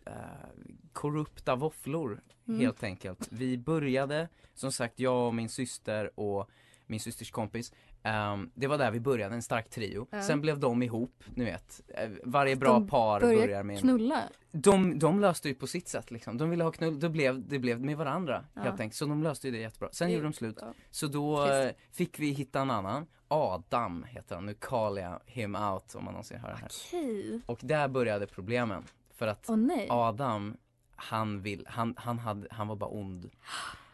korrupta 0.93 1.57
våfflor 1.57 2.21
Mm. 2.49 2.61
helt 2.61 2.83
enkelt. 2.83 3.29
Vi 3.31 3.59
började, 3.59 4.29
som 4.55 4.73
sagt, 4.73 5.01
jag 5.01 5.27
och 5.27 5.35
min 5.35 5.49
syster 5.49 6.21
och 6.21 6.51
min 6.87 7.01
systers 7.01 7.31
kompis 7.31 7.73
Ehm, 8.05 8.51
det 8.55 8.67
var 8.67 8.79
där 8.79 8.91
vi 8.91 9.01
började, 9.01 9.35
en 9.35 9.43
stark 9.43 9.71
trio. 9.71 10.07
Ja. 10.11 10.23
Sen 10.23 10.41
blev 10.41 10.59
de 10.59 10.83
ihop, 10.83 11.25
ni 11.35 11.45
vet. 11.45 11.81
Eh, 11.89 12.11
Varje 12.25 12.57
bra 12.57 12.73
De 12.73 12.89
par 12.89 13.21
börjar 13.21 13.63
med 13.63 13.81
knulla. 13.81 14.23
De, 14.53 14.99
de 14.99 15.21
löste 15.21 15.49
ju 15.49 15.55
på 15.55 15.67
sitt 15.67 15.89
sätt 15.89 16.11
liksom. 16.11 16.39
De 16.39 16.51
ville 16.51 16.65
ha 16.65 16.71
knull, 16.73 17.01
då 17.01 17.09
blev, 17.09 17.49
det 17.49 17.59
blev 17.59 17.81
med 17.81 17.97
varandra 17.97 18.45
Ja. 18.55 18.61
helt 18.63 18.81
enkelt. 18.81 18.95
Så 18.97 19.07
de 19.07 19.23
löste 19.23 19.47
ju 19.49 19.53
det 19.53 19.59
jättebra. 19.59 19.89
Sen 19.93 20.09
Det- 20.09 20.15
gjorde 20.15 20.27
de 20.27 20.33
slut. 20.33 20.59
ja. 20.61 20.73
Så 20.91 21.07
då 21.07 21.47
Trist. 21.47 21.77
eh, 21.79 21.83
fick 21.93 22.19
vi 22.19 22.31
hitta 22.31 22.61
en 22.61 22.71
annan. 22.71 23.07
Adam 23.33 24.05
heter 24.05 24.35
han, 24.35 24.47
nu 24.47 24.55
callar 24.55 25.03
jag 25.03 25.21
him 25.27 25.57
out 25.57 25.95
om 25.95 26.05
man 26.05 26.15
någonsin 26.15 26.41
hör 26.41 26.49
det 26.49 26.57
här. 26.57 26.71
Okej. 26.89 27.41
Och 27.47 27.59
där 27.63 27.89
började 27.89 28.27
problemen. 28.27 28.85
För 29.15 29.27
att 29.27 29.49
nej. 29.49 29.87
Adam, 29.91 30.57
han 30.97 31.43
vill, 31.43 31.67
han, 31.69 31.95
han 31.97 32.19
hade, 32.19 32.49
han 32.51 32.69
var 32.69 32.77
bara 32.77 32.91
ond. 32.91 33.31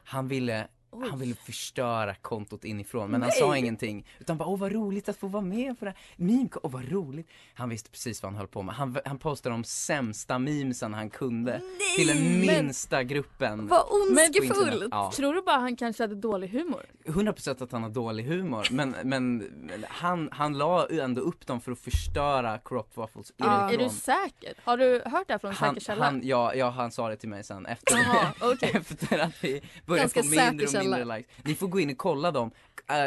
Han 0.04 0.28
ville, 0.28 0.68
Oj. 0.90 1.09
han 1.11 1.18
ville 1.18 1.35
förstöra 1.35 2.14
kontot 2.14 2.64
inifrån 2.64 3.11
men 3.11 3.23
han 3.23 3.33
sa 3.33 3.50
Nej. 3.50 3.59
ingenting. 3.61 4.07
Utan 4.18 4.37
bara 4.37 4.49
åh 4.49 4.59
vad 4.59 4.73
roligt 4.73 5.09
att 5.09 5.16
få 5.16 5.26
vara 5.26 5.42
med 5.42 5.78
på 5.78 5.85
det 5.85 5.90
här. 5.90 5.99
Meme, 6.16 6.49
åh 6.62 6.71
vad 6.71 6.88
roligt. 6.92 7.28
Han 7.54 7.68
visste 7.68 7.90
precis 7.90 8.23
vad 8.23 8.33
han 8.33 8.38
höll 8.38 8.49
på 8.49 8.62
med. 8.62 8.75
Han, 8.75 8.97
han 9.04 9.18
postade 9.18 9.54
de 9.54 9.64
sämsta 9.64 10.38
memesen 10.38 10.95
han 10.95 11.11
kunde. 11.11 11.61
till 11.97 12.07
den 12.07 12.16
men- 12.23 12.40
minsta 12.40 13.02
gruppen. 13.02 13.66
Vad 13.66 13.88
på 13.88 13.95
ondskefullt! 13.95 14.88
Ja. 14.90 15.12
Tror 15.16 15.35
du 15.35 15.42
bara 15.42 15.59
han 15.59 15.76
kanske 15.76 16.02
hade 16.02 16.14
dålig 16.14 16.49
humor? 16.49 16.83
100% 17.04 17.62
att 17.62 17.73
han 17.73 17.83
har 17.83 17.90
dålig 17.90 18.25
humor 18.25 18.68
men, 18.71 18.95
men, 19.04 19.37
men 19.37 19.85
han, 19.88 20.28
han 20.33 20.59
la 20.59 20.87
ändå 20.88 21.21
upp 21.21 21.47
dem 21.47 21.61
för 21.61 21.73
att 21.73 21.78
förstöra 21.78 22.59
crop 22.59 22.97
waffles 22.97 23.33
Är 23.38 23.68
inifrån. 23.71 23.88
du 23.88 23.95
säker? 23.95 24.54
Har 24.64 24.76
du 24.76 25.02
hört 25.07 25.26
det 25.26 25.33
här 25.35 25.38
från 25.38 25.52
han, 25.52 25.75
säker 25.75 25.85
källa? 25.87 26.04
han, 26.04 26.21
ja, 26.25 26.54
ja, 26.54 26.71
han 26.71 26.90
sa 26.92 27.09
det 27.09 27.16
till 27.16 27.28
mig 27.28 27.45
sen 27.45 27.66
efter, 27.66 27.97
Jaha, 27.97 28.33
okej. 28.40 28.71
efter 28.75 29.18
att 29.18 29.45
vi 29.45 29.62
började 29.87 30.02
Ganska 30.02 30.23
få 30.23 30.28
mindre 30.28 30.66
mindre 30.83 31.17
likes. 31.17 31.37
Ni 31.45 31.55
får 31.55 31.69
gå 31.69 31.81
in 31.81 31.91
och 31.91 31.99
kolla 31.99 32.31
dem. 32.31 32.51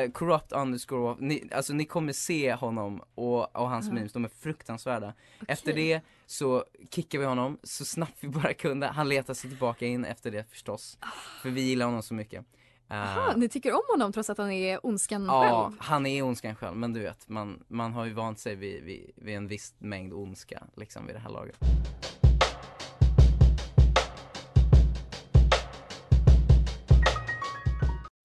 Uh, 0.06 0.12
corrupt 0.12 0.52
underscore, 0.52 1.16
ni, 1.20 1.50
alltså 1.52 1.74
ni 1.74 1.86
kommer 1.86 2.14
se 2.14 2.54
honom 2.54 3.02
och, 3.16 3.56
och 3.56 3.70
hans 3.70 3.88
Ja. 3.88 3.94
memes, 3.94 4.14
de 4.14 4.26
är 4.26 4.30
fruktansvärda. 4.40 5.14
Efter 5.48 5.74
det 5.74 6.02
så 6.26 6.66
kickar 6.90 7.20
vi 7.20 7.26
honom 7.26 7.58
så 7.64 7.86
snabbt 7.86 8.18
vi 8.20 8.28
bara 8.28 8.54
kunde. 8.54 8.88
Han 8.88 9.10
letar 9.10 9.34
sig 9.34 9.50
tillbaka 9.50 9.86
in 9.86 10.06
efter 10.06 10.32
det 10.32 10.50
förstås. 10.50 10.98
För 11.42 11.50
vi 11.50 11.62
gillar 11.62 11.86
honom 11.86 12.04
så 12.04 12.14
mycket. 12.14 12.46
Eh, 12.90 12.98
Aha, 13.18 13.34
ni 13.36 13.50
tycker 13.50 13.74
om 13.74 13.82
honom 13.90 14.14
trots 14.14 14.30
att 14.30 14.38
han 14.38 14.52
är 14.52 14.86
ondskan 14.86 15.26
Ja, 15.26 15.64
själv? 15.70 15.78
han 15.80 16.06
är 16.06 16.22
ondskan 16.24 16.56
själv 16.56 16.76
men 16.76 16.94
du 16.94 17.00
vet, 17.00 17.30
man, 17.30 17.64
man 17.68 17.94
har 17.94 18.06
ju 18.06 18.14
vant 18.14 18.40
sig 18.40 18.56
vid, 18.56 18.84
vid, 18.84 19.12
vid 19.16 19.36
en 19.38 19.48
viss 19.48 19.74
mängd 19.78 20.14
ondska 20.14 20.64
liksom 20.76 21.06
vid 21.06 21.16
det 21.16 21.20
här 21.20 21.30
laget. 21.30 21.58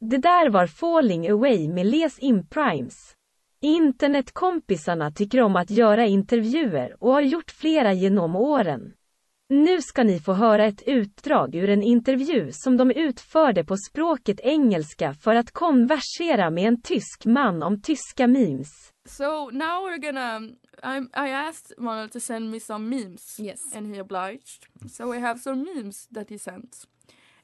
Det 0.09 0.19
där 0.19 0.51
var 0.51 0.67
Falling 0.67 1.31
Away 1.31 1.69
med 1.69 1.87
Les 1.87 2.19
Imprimes. 2.19 3.15
Internetkompisarna 3.61 5.11
tycker 5.11 5.41
om 5.41 5.57
att 5.57 5.71
göra 5.71 6.07
intervjuer 6.07 6.97
och 7.01 7.13
har 7.13 7.21
gjort 7.21 7.51
flera 7.51 7.93
genom 7.93 8.37
åren. 8.37 8.93
Nu 9.49 9.83
ska 9.83 10.05
ni 10.05 10.21
få 10.21 10.33
höra 10.33 10.65
ett 10.65 10.83
utdrag 10.87 11.55
ur 11.55 11.69
en 11.71 11.83
intervju 11.83 12.53
som 12.53 12.77
de 12.77 12.91
utförde 12.91 13.65
på 13.65 13.77
språket 13.77 14.41
engelska 14.41 15.15
för 15.15 15.35
att 15.35 15.51
konversera 15.51 16.51
med 16.51 16.65
en 16.65 16.83
tysk 16.83 17.25
man 17.25 17.63
om 17.63 17.83
tyska 17.83 18.27
memes. 18.27 18.93
So 19.09 19.51
now 19.51 19.89
we're 19.89 20.03
gonna. 20.03 20.39
I'm, 20.83 21.27
I 21.27 21.33
asked 21.33 21.79
Manuel 21.79 22.09
to 22.09 22.21
send 22.21 22.51
me 22.51 22.61
some 22.61 22.89
memes. 22.89 23.41
Yes. 23.41 23.77
And 23.77 23.95
he 23.95 24.03
obliged. 24.03 24.67
So 24.91 25.13
we 25.13 25.19
have 25.19 25.39
some 25.39 25.63
memes 25.63 26.09
that 26.15 26.31
he 26.31 26.39
sent. 26.39 26.87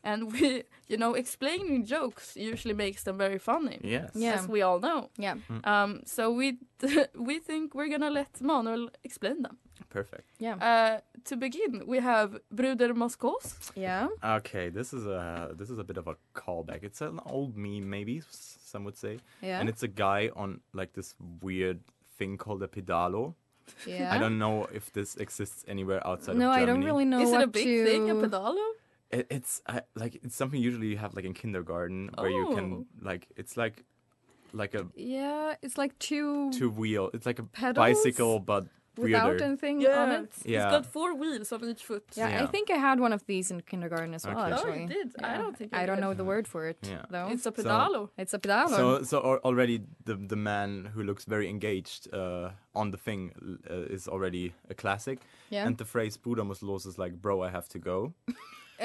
And 0.05 0.33
we, 0.41 0.65
you 0.89 0.97
know, 0.97 1.15
explaining 1.15 1.85
jokes 1.85 2.37
usually 2.37 2.75
makes 2.75 3.03
them 3.05 3.19
very 3.19 3.39
funny. 3.39 3.79
Yes. 3.85 4.11
Yeah. 4.15 4.35
As 4.35 4.49
we 4.49 4.63
all 4.63 4.81
know. 4.81 5.11
Yeah. 5.17 5.37
Um, 5.65 6.01
so 6.07 6.31
we 6.33 6.59
we 7.29 7.39
think 7.39 7.75
we're 7.75 7.89
gonna 7.89 8.11
let 8.11 8.41
Manuel 8.41 8.89
explain 9.05 9.43
them. 9.43 9.59
Perfect. 9.91 10.25
Yeah. 10.39 10.55
Uh, 10.57 11.01
to 11.25 11.37
begin, 11.37 11.83
we 11.87 11.99
have 12.01 12.39
Bruder 12.51 12.95
Moskos. 12.95 13.71
Yeah. 13.77 14.09
Okay, 14.25 14.71
this 14.71 14.93
is 14.95 15.07
a 15.07 15.51
this 15.59 15.69
is 15.71 15.79
a 15.79 15.85
bit 15.85 15.97
of 15.99 16.07
a 16.09 16.17
callback. 16.35 16.83
It's 16.83 17.01
an 17.01 17.21
old 17.27 17.57
meme, 17.57 17.89
maybe 17.89 18.23
some 18.31 18.85
would 18.85 18.97
say, 18.97 19.19
Yeah. 19.43 19.61
and 19.61 19.69
it's 19.69 19.83
a 19.83 19.89
guy 19.89 20.31
on 20.35 20.61
like 20.73 20.95
this 20.95 21.15
weird 21.43 21.81
thing 22.19 22.39
called 22.39 22.63
a 22.63 22.69
pedalo. 22.69 23.35
Yeah. 23.87 24.13
I 24.15 24.19
don't 24.19 24.39
know 24.39 24.67
if 24.75 24.93
this 24.93 25.17
exists 25.17 25.65
anywhere 25.69 26.05
outside 26.07 26.37
No, 26.37 26.51
of 26.51 26.57
I 26.57 26.65
don't 26.65 26.85
really 26.85 27.05
know 27.05 27.21
Is 27.21 27.31
what 27.31 27.43
it 27.43 27.45
a 27.45 27.47
big 27.47 27.65
to... 27.65 27.85
thing, 27.85 28.11
a 28.11 28.15
pedalo? 28.15 28.65
It, 29.12 29.26
it's 29.31 29.61
I, 29.69 29.83
like 29.95 30.14
it's 30.25 30.35
something 30.37 30.61
usually 30.61 30.88
you 30.88 30.97
have 30.97 31.14
like 31.14 31.25
in 31.26 31.35
kindergarten 31.35 32.11
where 32.16 32.31
you 32.31 32.47
Oh. 32.49 32.54
can 32.54 32.87
like 33.00 33.28
it's 33.37 33.57
like 33.57 33.85
like 34.52 34.75
a 34.75 34.87
Yeah, 34.97 35.54
it's 35.62 35.76
like 35.78 35.99
two, 35.99 36.50
two 36.52 36.71
wheel. 36.71 37.11
It's 37.14 37.26
like 37.26 37.38
a 37.38 37.45
Pedals 37.45 37.76
bicycle 37.87 38.38
but 38.40 38.64
without 38.97 39.28
weirder. 39.28 39.45
anything 39.45 39.81
Yeah. 39.81 40.02
on 40.02 40.11
it. 40.12 40.33
Yeah. 40.45 40.64
It's 40.64 40.73
got 40.76 40.87
four 40.87 41.14
wheels 41.14 41.52
on 41.52 41.64
each 41.64 41.85
foot. 41.85 42.04
Yeah, 42.14 42.42
I 42.42 42.47
think 42.47 42.71
I 42.71 42.76
had 42.76 43.00
one 43.00 43.12
of 43.14 43.23
these 43.26 43.50
in 43.50 43.61
kindergarten 43.62 44.12
as 44.14 44.26
well. 44.26 44.38
Okay. 44.38 44.50
Oh, 44.50 44.54
Actually, 44.54 44.83
you 44.83 44.88
did? 44.88 45.09
I 45.25 45.37
don't 45.38 45.57
think 45.59 45.71
I 45.75 45.83
I 45.83 45.87
don't 45.87 46.00
know 46.00 46.14
the 46.14 46.25
word 46.25 46.47
for 46.49 46.69
it 46.69 46.78
Yeah. 46.83 47.04
though. 47.11 47.28
It's 47.35 47.47
a 47.47 47.52
pedalo. 47.52 48.09
It's 48.19 48.35
a 48.35 48.38
pedalo. 48.38 48.76
So 48.76 49.02
so 49.11 49.16
already 49.45 49.76
the 50.04 50.14
the 50.16 50.37
man 50.37 50.90
who 50.95 51.02
looks 51.02 51.25
very 51.25 51.49
engaged 51.49 52.09
uh, 52.14 52.50
on 52.75 52.90
the 52.92 52.99
thing 53.07 53.33
uh, 53.71 53.95
is 53.97 54.09
already 54.09 54.52
a 54.71 54.75
classic. 54.75 55.19
yeah. 55.50 55.66
And 55.66 55.76
the 55.76 55.85
phrase 55.85 56.16
"Buddha 56.19 56.45
must 56.45 56.62
los" 56.62 56.87
is 56.87 56.97
like, 56.99 57.14
"Bro, 57.23 57.42
I 57.42 57.50
have 57.50 57.69
to 57.69 57.78
go." 57.78 58.12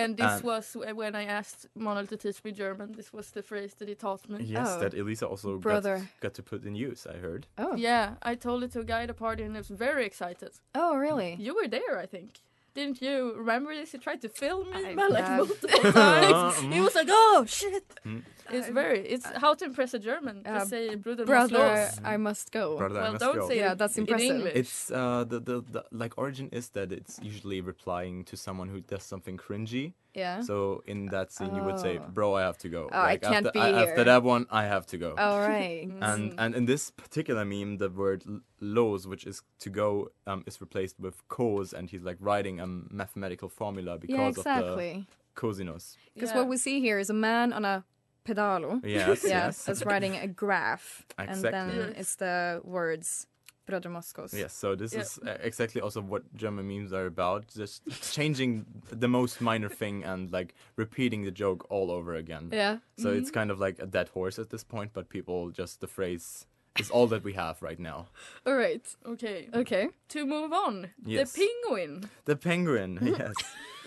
And 0.02 0.16
this 0.18 0.34
And- 0.36 0.44
was 0.44 0.66
when 1.02 1.14
I 1.16 1.26
asked 1.40 1.62
Manuel 1.76 2.08
to 2.08 2.18
teach 2.18 2.40
me 2.46 2.52
German. 2.52 2.88
This 3.00 3.12
was 3.18 3.28
the 3.38 3.42
phrase 3.42 3.74
that 3.80 3.88
he 3.92 3.96
taught 3.96 4.24
me. 4.30 4.38
Yes, 4.44 4.68
Oh. 4.70 4.80
that 4.82 4.94
Elisa 4.94 5.26
also 5.28 5.50
got, 5.56 5.62
Brother. 5.70 5.98
got 6.26 6.34
to 6.36 6.44
put 6.52 6.60
in 6.68 6.76
use. 6.90 7.02
I 7.16 7.18
heard. 7.26 7.42
oh. 7.64 7.76
Yeah, 7.76 8.06
I 8.32 8.36
told 8.36 8.60
it 8.66 8.72
to 8.74 8.80
a 8.82 8.84
guy 8.94 9.02
at 9.04 9.10
a 9.10 9.14
party 9.26 9.42
and 9.44 9.54
he 9.56 9.58
was 9.66 9.70
very 9.88 10.06
excited. 10.06 10.52
Oh, 10.82 10.96
really? 11.06 11.32
You 11.46 11.52
were 11.56 11.68
there, 11.78 11.94
I 12.04 12.06
think. 12.16 12.30
Didn't 12.76 13.02
you 13.02 13.34
remember 13.36 13.74
this? 13.74 13.92
He 13.94 13.98
tried 13.98 14.22
to 14.22 14.30
film 14.30 14.70
me 14.70 14.82
I- 14.90 14.96
but 14.96 15.10
like 15.18 15.26
yeah. 15.28 15.38
multiple 15.38 15.92
times. 15.92 16.58
he 16.76 16.80
was 16.88 16.94
like, 17.00 17.08
"Oh 17.10 17.44
shit!" 17.48 17.88
Mm. 18.06 18.22
It's 18.52 18.70
very. 18.70 19.00
It's 19.08 19.26
how 19.44 19.54
to 19.56 19.66
impress 19.66 19.94
a 19.94 20.00
German. 20.00 20.42
Uh, 20.46 20.60
to 20.60 20.66
say 20.66 20.96
"Bruder, 20.96 21.26
Brother, 21.26 21.58
los." 21.58 22.00
I 22.04 22.18
must 22.18 22.52
go. 22.52 22.78
Brother, 22.78 23.00
I 23.00 23.04
Well, 23.04 23.12
must 23.14 23.24
don't 23.26 23.36
go. 23.40 23.48
say 23.50 23.58
Yeah, 23.58 23.72
it 23.74 23.78
that's 23.78 23.98
in 23.98 24.04
impressive. 24.04 24.36
English. 24.36 24.54
It's 24.56 24.92
uh 24.92 25.24
the, 25.32 25.40
the 25.40 25.62
the 25.76 25.84
like 25.92 26.14
origin 26.18 26.50
is 26.52 26.70
that 26.70 26.92
it's 26.92 27.20
usually 27.22 27.62
replying 27.62 28.26
to 28.26 28.36
someone 28.38 28.70
who 28.70 28.80
does 28.82 29.04
something 29.04 29.38
cringy. 29.38 29.94
Yeah. 30.14 30.42
So 30.42 30.82
in 30.88 31.08
that 31.08 31.32
scene, 31.32 31.54
you 31.56 31.62
would 31.68 31.80
say, 31.80 32.00
Oh. 32.00 32.10
"Bro, 32.16 32.28
I 32.36 32.42
have 32.42 32.58
to 32.60 32.70
go." 32.70 32.90
Oh, 32.92 33.02
I 33.14 33.18
can't 33.18 33.46
after, 33.46 33.52
be 33.52 33.60
I- 33.60 33.68
here. 33.72 33.88
After 33.90 34.04
that 34.06 34.24
one, 34.24 34.46
I 34.50 34.64
have 34.74 34.86
to 34.88 34.98
go. 34.98 35.10
All 35.18 35.40
right. 35.40 35.88
And 36.02 36.34
and 36.38 36.56
in 36.56 36.66
this 36.66 36.90
particular 36.92 37.44
meme, 37.46 37.78
the 37.78 37.90
word 37.90 38.24
l- 38.28 38.42
"los," 38.60 39.06
which 39.06 39.26
is 39.28 39.44
to 39.60 39.70
go, 39.70 40.10
um, 40.26 40.44
is 40.48 40.60
replaced 40.62 41.00
with 41.00 41.16
"cos," 41.28 41.74
and 41.74 41.90
he's 41.92 42.04
like 42.10 42.18
writing 42.20 42.60
a 42.60 42.68
mathematical 43.02 43.50
formula 43.50 43.98
because 44.00 44.38
yeah, 44.46 44.60
of 44.62 44.78
the 44.80 45.06
cosinus. 45.36 45.98
Because 46.16 46.32
Yeah. 46.32 46.38
what 46.40 46.48
we 46.48 46.58
see 46.58 46.80
here 46.82 46.98
is 47.00 47.10
a 47.10 47.14
man 47.30 47.54
on 47.54 47.64
a 47.66 47.84
pedalo. 48.28 48.80
Yes, 48.84 49.24
yeah, 49.24 49.46
yes. 49.46 49.66
that's 49.66 49.86
writing 49.86 50.16
a 50.16 50.28
graph, 50.28 51.06
and 51.18 51.42
then 51.42 51.70
Yes. 51.76 51.94
it's 52.00 52.16
the 52.16 52.62
words 52.64 53.28
Brother 53.68 53.90
Moskos. 53.90 54.34
Yes, 54.34 54.54
so 54.54 54.76
this 54.76 54.94
Yeah. 54.94 55.02
is 55.02 55.20
uh, 55.28 55.38
exactly 55.50 55.82
also 55.82 56.02
what 56.02 56.24
German 56.36 56.68
memes 56.68 56.94
are 56.94 57.06
about. 57.06 57.48
Just 57.62 57.82
changing 58.14 58.66
the 58.90 59.08
most 59.08 59.42
minor 59.42 59.70
thing 59.70 60.04
and 60.06 60.32
like 60.32 60.54
repeating 60.78 61.26
the 61.26 61.32
joke 61.32 61.66
all 61.70 61.92
over 61.92 62.16
again. 62.16 62.50
Yeah. 62.54 62.78
So 62.98 63.10
it's 63.12 63.32
kind 63.32 63.52
of 63.52 63.60
like 63.60 63.78
a 63.80 63.86
dead 63.86 64.10
horse 64.10 64.40
at 64.40 64.50
this 64.50 64.64
point, 64.64 64.92
but 64.94 65.10
people 65.10 65.52
just 65.52 65.82
the 65.82 65.88
phrase 65.88 66.46
is 66.80 66.90
all 66.92 67.08
that 67.08 67.24
we 67.24 67.34
have 67.34 67.62
right 67.62 67.80
now. 67.80 68.08
All 68.46 68.56
right. 68.56 68.86
Okay. 69.06 69.50
Okay. 69.54 69.90
To 70.10 70.26
move 70.26 70.54
on, 70.54 70.90
Yes. 71.06 71.34
the 71.34 71.40
penguin. 71.48 72.10
The 72.26 72.36
penguin, 72.36 73.00
yes. 73.20 73.34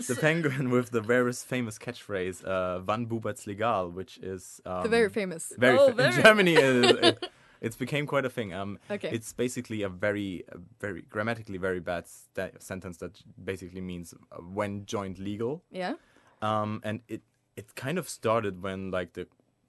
The 0.09 0.17
penguin 0.17 0.71
with 0.71 0.91
the 0.91 1.01
very 1.01 1.33
famous 1.33 1.79
catchphrase, 1.79 2.45
uh, 2.47 2.81
Wann 2.87 3.07
bubert's 3.07 3.47
legal, 3.47 3.91
which 3.91 4.19
is 4.19 4.61
um, 4.67 4.83
The 4.83 4.89
very 4.89 5.09
famous. 5.11 5.53
very 5.59 5.79
Oh, 5.79 5.87
fa- 5.87 5.91
in 5.91 5.97
very- 5.97 6.23
Germany. 6.23 6.55
It, 6.55 7.05
it, 7.05 7.31
it's 7.61 7.77
became 7.77 8.07
quite 8.07 8.25
a 8.25 8.31
thing. 8.31 8.53
Um, 8.55 8.79
Okay. 8.91 9.11
It's 9.13 9.33
basically 9.33 9.83
a 9.83 9.89
very, 9.89 10.45
a 10.49 10.59
very 10.81 11.03
grammatically 11.03 11.59
very 11.59 11.81
bad 11.81 12.07
sta- 12.09 12.59
sentence 12.59 12.97
that 12.99 13.23
basically 13.45 13.81
means 13.83 14.15
uh, 14.33 14.37
when 14.37 14.87
joined 14.87 15.19
legal. 15.19 15.63
Yeah. 15.71 15.95
Um, 16.43 16.81
and 16.85 17.01
it 17.09 17.23
it 17.57 17.75
kind 17.75 17.99
of 17.99 18.09
started 18.09 18.63
when 18.63 18.91
like 18.91 19.13
the 19.13 19.27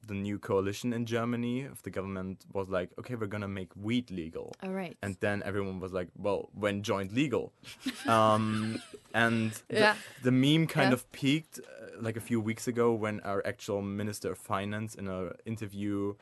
the 0.08 0.13
new 0.13 0.39
coalition 0.39 0.93
in 0.93 1.05
Germany 1.05 1.63
of 1.63 1.81
the 1.84 1.89
government 1.91 2.46
was 2.53 2.70
like, 2.70 2.89
okay, 3.00 3.15
we're 3.15 3.27
gonna 3.27 3.48
make 3.48 3.70
weed 3.75 4.10
legal. 4.12 4.53
All 4.63 4.72
right. 4.72 4.98
And 5.01 5.15
then 5.20 5.41
everyone 5.46 5.79
was 5.79 5.93
like, 5.93 6.10
well, 6.17 6.50
when 6.53 6.81
joint 6.81 7.13
legal. 7.13 7.53
um, 8.08 8.81
and 9.13 9.51
the, 9.70 9.79
Yeah. 9.79 9.96
the 10.24 10.31
meme 10.31 10.67
kind 10.67 10.89
Yeah. 10.89 10.93
of 10.93 11.12
peaked 11.12 11.60
uh, 11.60 12.01
like 12.01 12.17
a 12.17 12.22
few 12.22 12.39
weeks 12.41 12.67
ago 12.67 12.93
when 12.93 13.20
our 13.22 13.46
actual 13.46 13.81
Minister 13.81 14.31
of 14.31 14.38
Finance 14.38 14.96
in 14.96 15.08
an 15.08 15.34
interview 15.46 16.15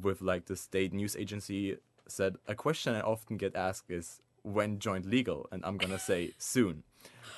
with 0.00 0.20
like 0.20 0.46
the 0.46 0.56
state 0.56 0.92
news 0.92 1.14
agency 1.16 1.76
said, 2.08 2.36
a 2.48 2.54
question 2.54 2.94
I 2.94 3.00
often 3.00 3.36
get 3.36 3.54
asked 3.54 3.90
is, 3.90 4.20
when 4.42 4.80
joint 4.80 5.06
legal? 5.06 5.46
And 5.52 5.64
I'm 5.64 5.76
gonna 5.78 5.98
say 6.00 6.32
soon. 6.38 6.82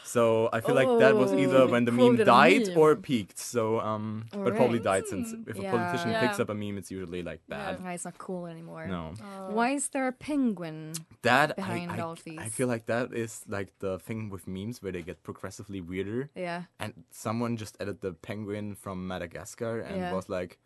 So 0.05 0.49
I 0.53 0.61
feel 0.61 0.75
like 0.77 0.87
that 1.01 1.17
was 1.17 1.33
either 1.33 1.63
Oh, 1.65 1.67
when 1.67 1.87
the 1.87 1.91
meme 1.91 2.15
quoted 2.17 2.21
a 2.21 2.25
died 2.27 2.69
or 2.77 2.95
peaked. 2.95 3.39
So 3.39 3.81
um, 3.81 4.27
but 4.31 4.55
probably 4.55 4.79
died 4.79 5.09
since 5.09 5.33
if 5.47 5.59
a 5.59 5.63
Yeah. 5.63 5.71
politician 5.73 6.15
picks 6.21 6.39
up 6.39 6.51
a 6.51 6.55
meme, 6.55 6.77
it's 6.79 6.91
usually 6.91 7.23
like 7.23 7.41
bad. 7.49 7.81
Yeah, 7.83 7.91
it's 7.93 8.05
not 8.05 8.19
cool 8.19 8.47
anymore. 8.47 8.87
No, 8.87 9.15
Why 9.49 9.71
is 9.71 9.89
there 9.89 10.07
a 10.07 10.13
penguin? 10.13 10.93
that 11.23 11.53
I, 11.53 11.55
Behind 11.55 11.91
I, 11.91 11.99
all 12.01 12.17
I 12.39 12.49
feel 12.51 12.69
like 12.69 12.87
that 12.87 13.13
is 13.15 13.43
like 13.49 13.73
the 13.81 13.99
thing 13.99 14.29
with 14.31 14.47
memes 14.47 14.83
where 14.83 14.93
they 14.93 15.03
get 15.03 15.23
progressively 15.25 15.81
weirder. 15.81 16.31
Yeah. 16.37 16.65
And 16.79 16.93
someone 17.11 17.57
just 17.57 17.77
added 17.81 18.01
the 18.03 18.13
penguin 18.13 18.75
from 18.77 19.09
Madagascar 19.09 19.81
and 19.81 19.97
Yeah. 19.97 20.13
was 20.13 20.29
like, 20.29 20.59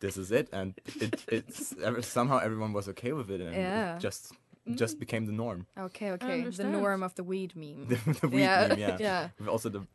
"This 0.00 0.16
is 0.18 0.30
it," 0.32 0.48
and 0.52 0.74
it 1.00 1.22
it's 1.28 1.72
somehow 2.18 2.38
everyone 2.38 2.72
was 2.74 2.88
okay 2.88 3.12
with 3.14 3.30
it, 3.30 3.40
and 3.40 3.54
Yeah. 3.54 3.96
it 3.96 4.00
just 4.00 4.32
just 4.74 4.96
mm. 4.96 5.00
became 5.00 5.26
the 5.26 5.32
norm. 5.32 5.66
Okay, 5.78 6.12
okay. 6.12 6.42
The 6.48 6.64
norm 6.64 7.02
of 7.02 7.14
the 7.14 7.24
weed 7.24 7.54
meme. 7.54 7.86
the, 7.88 7.96
the 8.20 8.28
weed 8.28 8.40
Yeah, 8.42 8.68
meme, 8.68 8.78
yeah. 8.78 8.96
yeah. 9.00 9.48
Also 9.48 9.68
the 9.68 9.86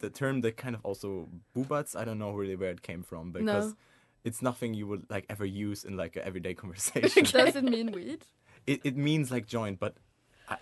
the 0.00 0.10
term 0.10 0.40
that 0.42 0.56
kind 0.56 0.74
of 0.74 0.84
also 0.84 1.28
boobats. 1.56 1.96
I 1.96 2.04
don't 2.04 2.18
know 2.18 2.32
really 2.32 2.56
where 2.56 2.70
it 2.70 2.82
came 2.82 3.02
from 3.02 3.32
because 3.32 3.68
No. 3.68 3.76
it's 4.24 4.42
nothing 4.42 4.74
you 4.74 4.86
would 4.86 5.06
like 5.10 5.26
ever 5.28 5.44
use 5.44 5.84
in 5.84 5.96
like 5.96 6.16
an 6.16 6.22
everyday 6.24 6.54
conversation. 6.62 7.24
Does 7.24 7.56
it 7.56 7.64
mean 7.64 7.92
weed? 7.92 8.24
it 8.66 8.80
it 8.84 8.96
means 8.96 9.30
like 9.30 9.46
joint, 9.46 9.78
but 9.78 9.96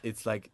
it's 0.03 0.27
like. 0.27 0.51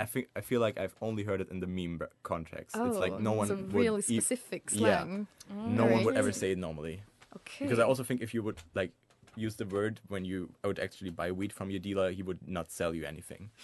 I 0.00 0.06
think 0.06 0.28
I 0.36 0.42
feel 0.42 0.60
like 0.60 0.78
I've 0.78 0.94
only 1.02 1.24
heard 1.24 1.40
it 1.40 1.50
in 1.50 1.58
the 1.58 1.66
meme 1.66 1.98
br- 1.98 2.04
context. 2.22 2.76
it's 2.78 2.98
like 2.98 3.18
no 3.18 3.34
oh, 3.34 3.38
one 3.38 3.50
Oh, 3.50 3.54
it's 3.54 3.60
a 3.60 3.64
would 3.64 3.74
really 3.74 3.98
e- 4.06 4.20
specific 4.20 4.70
Yeah. 4.70 5.02
slang. 5.02 5.26
no 5.50 5.86
one 5.86 6.04
would 6.04 6.16
ever 6.16 6.30
say 6.30 6.52
it 6.52 6.58
normally. 6.58 7.02
Okay. 7.34 7.64
Because 7.64 7.80
I 7.80 7.82
also 7.82 8.04
think 8.04 8.22
if 8.22 8.32
you 8.32 8.44
would 8.44 8.58
like 8.74 8.92
use 9.36 9.56
the 9.56 9.64
word 9.66 10.00
when 10.08 10.24
you 10.24 10.48
would 10.64 10.78
actually 10.78 11.10
buy 11.10 11.30
weed 11.32 11.52
from 11.52 11.70
your 11.70 11.80
dealer, 11.80 12.10
he 12.10 12.22
would 12.22 12.38
not 12.46 12.70
sell 12.70 12.94
you 12.94 13.04
anything. 13.04 13.50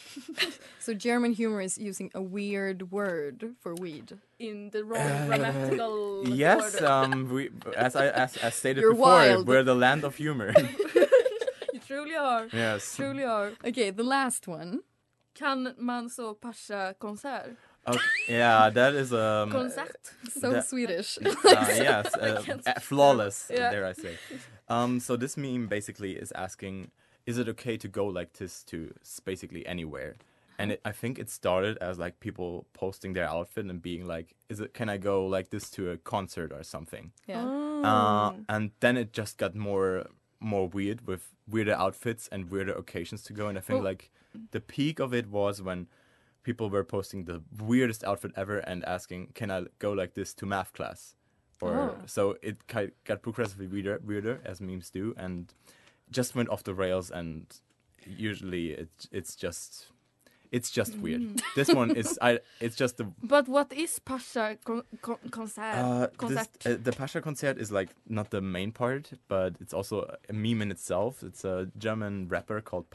So 0.78 0.92
German 0.92 1.32
humor 1.32 1.62
is 1.62 1.78
using 1.78 2.10
a 2.14 2.20
weird 2.20 2.90
word 2.92 3.54
for 3.60 3.74
weed. 3.74 4.18
In 4.38 4.68
the 4.70 4.84
wrong 4.84 5.26
grammatical 5.26 6.28
Yes, 6.28 6.74
order. 6.74 6.86
um, 6.86 7.28
we 7.32 7.48
as 7.76 7.96
I 7.96 8.08
as, 8.08 8.36
as 8.36 8.54
stated 8.60 8.82
You're 8.82 8.92
before, 8.92 9.08
wild. 9.08 9.46
we're 9.48 9.62
the 9.64 9.74
land 9.74 10.04
of 10.04 10.16
humor. 10.16 10.52
you 11.72 11.80
truly 11.86 12.14
are. 12.14 12.48
yes. 12.52 12.96
Truly 12.96 13.24
are. 13.24 13.52
Okay, 13.64 13.90
the 13.90 14.02
last 14.04 14.46
one. 14.46 14.80
Kan 15.34 15.74
man 15.78 16.08
så 16.08 16.34
pascha 16.34 16.94
konsert? 16.98 17.56
Okay, 17.86 18.00
yeah, 18.28 18.70
that 18.70 18.94
is 18.94 19.12
um. 19.12 19.50
Konsert? 19.50 20.12
So 20.30 20.50
that- 20.52 20.66
Swedish. 20.68 21.18
Uh, 21.44 21.66
yes, 21.68 22.14
uh, 22.14 22.42
uh, 22.66 22.80
flawless. 22.80 23.50
Yeah. 23.54 23.70
Dare 23.70 23.86
I 23.86 23.92
say? 23.92 24.16
Um, 24.68 25.00
so 25.00 25.16
this 25.16 25.36
meme 25.36 25.66
basically 25.68 26.12
is 26.12 26.32
asking, 26.32 26.90
is 27.26 27.38
it 27.38 27.48
okay 27.48 27.76
to 27.76 27.88
go 27.88 28.06
like 28.06 28.32
this 28.34 28.62
to 28.64 28.92
basically 29.24 29.66
anywhere? 29.66 30.14
And 30.58 30.72
it, 30.72 30.80
I 30.84 30.92
think 30.92 31.18
it 31.18 31.28
started 31.30 31.76
as 31.78 31.98
like 31.98 32.20
people 32.20 32.64
posting 32.74 33.12
their 33.12 33.28
outfit 33.28 33.66
and 33.66 33.82
being 33.82 34.06
like, 34.06 34.34
"Is 34.48 34.60
it? 34.60 34.72
Can 34.72 34.88
I 34.88 34.98
go 34.98 35.26
like 35.26 35.50
this 35.50 35.68
to 35.70 35.90
a 35.90 35.96
concert 35.96 36.52
or 36.52 36.62
something?" 36.62 37.10
Yeah. 37.26 37.44
Uh, 37.44 38.34
and 38.48 38.70
then 38.80 38.96
it 38.96 39.12
just 39.12 39.36
got 39.36 39.54
more 39.56 40.06
more 40.40 40.68
weird 40.68 41.06
with 41.08 41.32
weirder 41.48 41.74
outfits 41.74 42.28
and 42.30 42.50
weirder 42.50 42.72
occasions 42.72 43.22
to 43.24 43.32
go. 43.32 43.48
And 43.48 43.58
I 43.58 43.60
think 43.62 43.78
Well- 43.78 43.84
like 43.92 44.10
the 44.52 44.60
peak 44.60 45.00
of 45.00 45.12
it 45.12 45.26
was 45.28 45.60
when 45.60 45.88
people 46.44 46.70
were 46.70 46.84
posting 46.84 47.24
the 47.24 47.42
weirdest 47.58 48.04
outfit 48.04 48.30
ever 48.36 48.58
and 48.58 48.84
asking, 48.84 49.32
"Can 49.34 49.50
I 49.50 49.64
go 49.80 49.90
like 49.92 50.14
this 50.14 50.32
to 50.34 50.46
math 50.46 50.72
class?" 50.72 51.16
Or 51.60 51.72
Oh. 51.74 51.96
so 52.06 52.36
it 52.42 52.56
got 53.04 53.22
progressively 53.22 53.66
weirder, 53.66 54.00
weirder 54.04 54.40
as 54.44 54.60
memes 54.60 54.90
do, 54.90 55.14
and 55.16 55.52
just 56.10 56.34
went 56.34 56.48
off 56.50 56.62
the 56.62 56.74
rails. 56.74 57.10
And 57.10 57.46
usually 58.06 58.72
it 58.72 58.90
it's 59.10 59.34
just 59.34 59.88
it's 60.52 60.70
just 60.70 60.96
weird. 60.98 61.22
Mm. 61.22 61.40
This 61.56 61.72
one 61.74 61.90
is 61.96 62.18
I 62.20 62.40
it's 62.60 62.76
just 62.76 62.96
the 62.98 63.04
But 63.22 63.48
what 63.48 63.72
is 63.72 63.98
pascha 63.98 64.58
kon 64.64 64.82
kon 65.00 65.16
konsert? 65.30 65.74
uh, 65.74 66.26
this, 66.28 66.48
uh, 66.66 66.76
the 66.82 66.92
Pascha 66.92 67.20
concert 67.22 67.56
is 67.58 67.72
like 67.72 67.90
not 68.08 68.30
the 68.30 68.40
main 68.40 68.70
part, 68.72 69.12
but 69.28 69.56
it's 69.60 69.72
also 69.74 69.96
a 70.28 70.32
meme 70.32 70.60
in 70.62 70.70
itself. 70.70 71.22
It's 71.22 71.44
a 71.44 71.70
German 71.78 72.28
rapper 72.28 72.60
called 72.60 72.90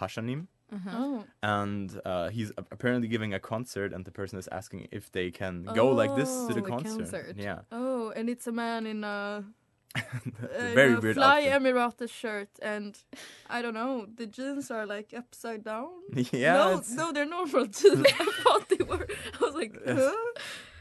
Paschanim, 0.71 0.93
oh. 0.93 1.23
and 1.43 2.01
uh, 2.05 2.29
he's 2.29 2.51
apparently 2.57 3.07
giving 3.07 3.33
a 3.33 3.39
concert, 3.39 3.93
and 3.93 4.05
the 4.05 4.11
person 4.11 4.39
is 4.39 4.47
asking 4.51 4.87
if 4.91 5.11
they 5.11 5.31
can 5.31 5.63
go 5.63 5.89
like 5.91 6.15
this 6.15 6.29
to 6.47 6.53
the 6.53 6.61
Oh, 6.61 6.63
the 6.63 6.69
concert. 6.69 6.97
concert. 6.97 7.35
Yeah, 7.37 7.59
Oh, 7.71 8.11
and 8.15 8.29
it's 8.29 8.47
a 8.47 8.51
man 8.51 8.85
in 8.87 9.03
a, 9.03 9.43
It's 9.95 10.53
a 10.53 10.67
in 10.69 10.75
very 10.75 10.93
a 10.93 10.99
weird 10.99 11.15
fly 11.15 11.47
outfit. 11.47 11.63
Emirates 11.63 12.09
shirt, 12.11 12.49
and 12.61 12.97
I 13.49 13.61
don't 13.63 13.73
know, 13.73 14.05
the 14.15 14.27
jeans 14.27 14.69
are 14.71 14.85
like 14.85 15.13
upside 15.17 15.63
down. 15.63 15.89
yeah. 16.31 16.53
no, 16.53 16.71
it's- 16.73 16.91
no, 16.91 17.11
they're 17.11 17.25
normal 17.25 17.65
jeans. 17.77 18.05
I 18.05 18.25
thought 18.43 18.69
they 18.69 18.83
were. 18.83 19.07
I 19.41 19.45
was 19.45 19.55
like, 19.55 19.73
huh? 19.85 20.11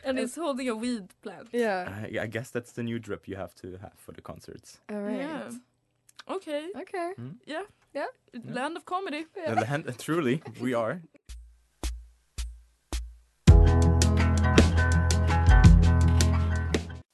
And 0.05 0.19
he's 0.19 0.37
holding 0.37 0.69
a 0.69 0.77
weed 0.77 1.09
plant. 1.23 1.49
Yeah. 1.53 1.89
I, 2.15 2.21
I 2.21 2.27
guess 2.29 2.51
that's 2.51 2.73
the 2.73 2.83
new 2.83 2.99
drip 2.99 3.27
you 3.29 3.37
have 3.37 3.55
to 3.57 3.77
have 3.83 3.93
for 3.97 4.13
the 4.13 4.23
concerts. 4.23 4.79
All 4.91 5.01
right. 5.01 5.17
Yeah. 5.19 5.51
Okay. 6.29 6.73
Okay. 6.75 7.15
Yeah. 7.47 7.63
Yeah. 7.95 8.07
Land 8.55 8.77
of 8.77 8.85
comedy. 8.85 9.25
The 9.35 9.55
land, 9.55 9.99
truly, 9.99 10.41
we 10.61 10.75
are. 10.75 11.01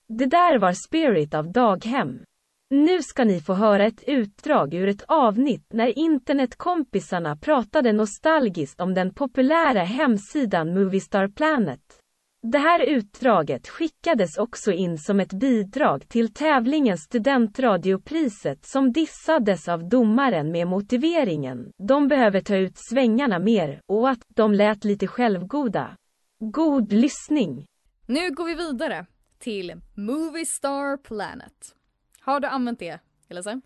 Det 0.08 0.26
där 0.26 0.58
var 0.58 0.72
Spirit 0.72 1.34
av 1.34 1.52
Daghem. 1.52 2.24
Nu 2.70 3.02
ska 3.02 3.24
ni 3.24 3.40
få 3.40 3.54
höra 3.54 3.86
ett 3.86 4.04
utdrag 4.06 4.74
ur 4.74 4.88
ett 4.88 5.02
avsnitt 5.08 5.66
när 5.72 5.98
internetkompisarna 5.98 7.36
pratade 7.36 7.92
nostalgiskt 7.92 8.80
om 8.80 8.94
den 8.94 9.14
populära 9.14 9.84
hemsidan 9.84 10.74
Moviestar 10.74 11.28
Planet. 11.28 12.03
Det 12.46 12.58
här 12.58 12.80
utdraget 12.80 13.68
skickades 13.68 14.38
också 14.38 14.72
in 14.72 14.98
som 14.98 15.20
ett 15.20 15.32
bidrag 15.32 16.08
till 16.08 16.34
tävlingen 16.34 16.98
Studentradiopriset 16.98 18.66
som 18.66 18.92
dissades 18.92 19.68
av 19.68 19.88
domaren 19.88 20.52
med 20.52 20.66
motiveringen 20.66 21.72
de 21.78 22.08
behöver 22.08 22.40
ta 22.40 22.56
ut 22.56 22.72
svängarna 22.90 23.38
mer 23.38 23.80
och 23.86 24.10
att 24.10 24.18
de 24.28 24.54
lät 24.54 24.84
lite 24.84 25.06
självgoda. 25.06 25.96
God 26.38 26.92
lyssning! 26.92 27.66
Nu 28.06 28.30
går 28.30 28.44
vi 28.44 28.54
vidare 28.54 29.06
till 29.38 29.80
Movie 29.94 30.46
Star 30.46 30.96
Planet. 30.96 31.74
Har 32.20 32.40
du 32.40 32.48
använt 32.48 32.78
det, 32.78 32.98
Elisa? 33.28 33.60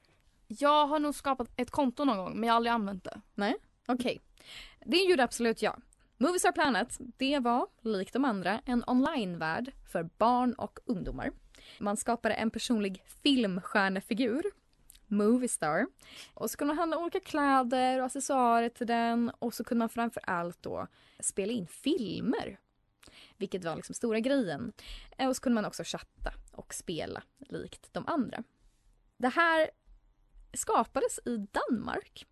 Jag 0.46 0.86
har 0.86 0.98
nog 0.98 1.14
skapat 1.14 1.48
ett 1.56 1.70
konto 1.70 2.04
någon 2.04 2.16
gång, 2.16 2.32
men 2.34 2.46
jag 2.46 2.52
har 2.52 2.56
aldrig 2.56 2.72
använt 2.72 3.04
det. 3.04 3.20
Nej? 3.34 3.54
Okej. 3.88 4.20
Det 4.84 4.96
gjorde 4.96 5.24
absolut 5.24 5.62
jag. 5.62 5.82
Movies 6.20 6.44
Are 6.44 6.52
Planet, 6.52 6.98
det 7.16 7.38
var, 7.38 7.66
likt 7.82 8.12
de 8.12 8.24
andra, 8.24 8.60
en 8.64 8.84
onlinevärld 8.86 9.72
för 9.92 10.02
barn 10.02 10.54
och 10.54 10.78
ungdomar. 10.84 11.30
Man 11.78 11.96
skapade 11.96 12.34
en 12.34 12.50
personlig 12.50 13.02
filmstjärnefigur, 13.22 14.42
Moviestar. 15.06 15.86
Och 16.34 16.50
så 16.50 16.56
kunde 16.56 16.74
man 16.74 16.78
handla 16.78 16.98
olika 16.98 17.20
kläder 17.20 17.98
och 17.98 18.06
accessoarer 18.06 18.68
till 18.68 18.86
den 18.86 19.30
och 19.38 19.54
så 19.54 19.64
kunde 19.64 19.78
man 19.78 19.88
framför 19.88 20.22
allt 20.26 20.62
då 20.62 20.86
spela 21.20 21.52
in 21.52 21.66
filmer. 21.66 22.58
Vilket 23.36 23.64
var 23.64 23.76
liksom 23.76 23.94
stora 23.94 24.20
grejen. 24.20 24.72
Och 25.28 25.36
så 25.36 25.42
kunde 25.42 25.54
man 25.54 25.64
också 25.64 25.82
chatta 25.84 26.32
och 26.52 26.74
spela 26.74 27.22
likt 27.38 27.88
de 27.92 28.06
andra. 28.06 28.42
Det 29.16 29.28
här 29.28 29.70
skapades 30.52 31.18
i 31.24 31.36
Danmark. 31.36 32.26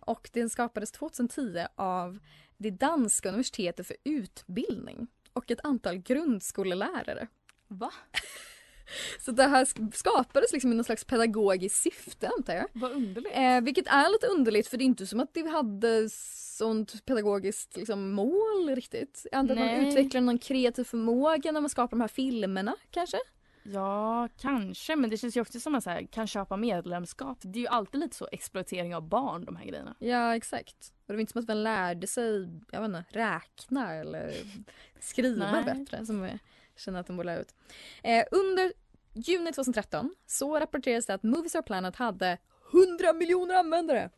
Och 0.00 0.30
den 0.32 0.50
skapades 0.50 0.92
2010 0.92 1.66
av 1.74 2.18
det 2.56 2.70
danska 2.70 3.28
universitetet 3.28 3.86
för 3.86 3.96
utbildning 4.04 5.06
och 5.32 5.50
ett 5.50 5.60
antal 5.64 5.96
grundskolelärare. 5.98 7.28
Va? 7.68 7.92
Så 9.20 9.32
det 9.32 9.42
här 9.46 9.64
sk- 9.64 9.92
skapades 9.94 10.52
liksom 10.52 10.72
i 10.72 10.74
någon 10.74 10.84
slags 10.84 11.04
pedagogiskt 11.04 11.82
syfte 11.82 12.28
antar 12.38 12.54
jag. 12.54 12.66
Vad 12.72 12.92
underligt. 12.92 13.32
Eh, 13.36 13.60
vilket 13.60 13.86
är 13.86 14.12
lite 14.12 14.26
underligt 14.26 14.66
för 14.66 14.76
det 14.76 14.84
är 14.84 14.86
inte 14.86 15.06
som 15.06 15.20
att 15.20 15.34
det 15.34 15.46
hade 15.48 16.08
sånt 16.10 17.04
pedagogiskt 17.04 17.76
liksom, 17.76 18.12
mål 18.12 18.70
riktigt. 18.74 19.26
Jag 19.32 19.38
antar 19.38 19.54
att 19.54 19.60
man 19.60 19.86
utvecklar 19.88 20.20
någon 20.20 20.38
kreativ 20.38 20.84
förmåga 20.84 21.52
när 21.52 21.60
man 21.60 21.70
skapar 21.70 21.90
de 21.96 22.00
här 22.00 22.08
filmerna 22.08 22.76
kanske? 22.90 23.16
Ja, 23.62 24.28
kanske. 24.38 24.96
Men 24.96 25.10
det 25.10 25.16
känns 25.16 25.36
ju 25.36 25.40
också 25.40 25.60
som 25.60 25.74
att 25.74 25.86
man 25.86 26.06
kan 26.06 26.26
köpa 26.26 26.56
medlemskap. 26.56 27.38
Det 27.40 27.58
är 27.58 27.60
ju 27.60 27.68
alltid 27.68 28.00
lite 28.00 28.16
så 28.16 28.28
exploatering 28.32 28.94
av 28.94 29.08
barn, 29.08 29.44
de 29.44 29.56
här 29.56 29.64
grejerna. 29.64 29.94
Ja 29.98 30.36
exakt. 30.36 30.92
Och 31.06 31.06
det 31.06 31.12
var 31.12 31.20
inte 31.20 31.32
som 31.32 31.40
att 31.40 31.48
man 31.48 31.62
lärde 31.62 32.06
sig 32.06 32.48
jag 32.70 32.80
vet 32.80 32.88
inte, 32.88 33.04
räkna 33.08 33.94
eller 33.94 34.34
skriva 35.00 35.62
bättre 35.62 36.06
som 36.06 36.22
jag 36.22 36.38
känner 36.76 37.00
att 37.00 37.06
de 37.06 37.16
borde 37.16 37.26
lära 37.26 37.40
ut. 37.40 37.54
Eh, 38.02 38.24
under 38.30 38.72
juni 39.12 39.52
2013 39.52 40.14
så 40.26 40.60
rapporterades 40.60 41.06
det 41.06 41.14
att 41.14 41.22
Moviestar 41.22 41.62
Planet 41.62 41.96
hade 41.96 42.38
100 42.72 43.12
miljoner 43.12 43.54
användare. 43.54 44.10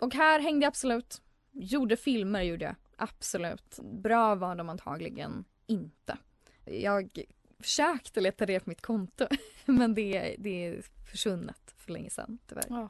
Och 0.00 0.14
här 0.14 0.40
hängde 0.40 0.64
jag 0.64 0.68
absolut. 0.68 1.22
Gjorde 1.52 1.96
filmer 1.96 2.42
gjorde 2.42 2.64
jag. 2.64 2.74
Absolut. 2.96 3.78
Bra 3.82 4.34
var 4.34 4.54
de 4.54 4.68
antagligen 4.68 5.44
inte. 5.66 6.18
Jag 6.64 7.24
försökte 7.62 8.20
leta 8.20 8.44
reda 8.44 8.64
på 8.64 8.70
mitt 8.70 8.82
konto 8.82 9.26
men 9.64 9.94
det, 9.94 10.36
det 10.38 10.66
är 10.66 10.82
försvunnet 11.10 11.74
för 11.76 11.92
länge 11.92 12.10
sedan 12.10 12.38
tyvärr. 12.48 12.66
Ja. 12.68 12.88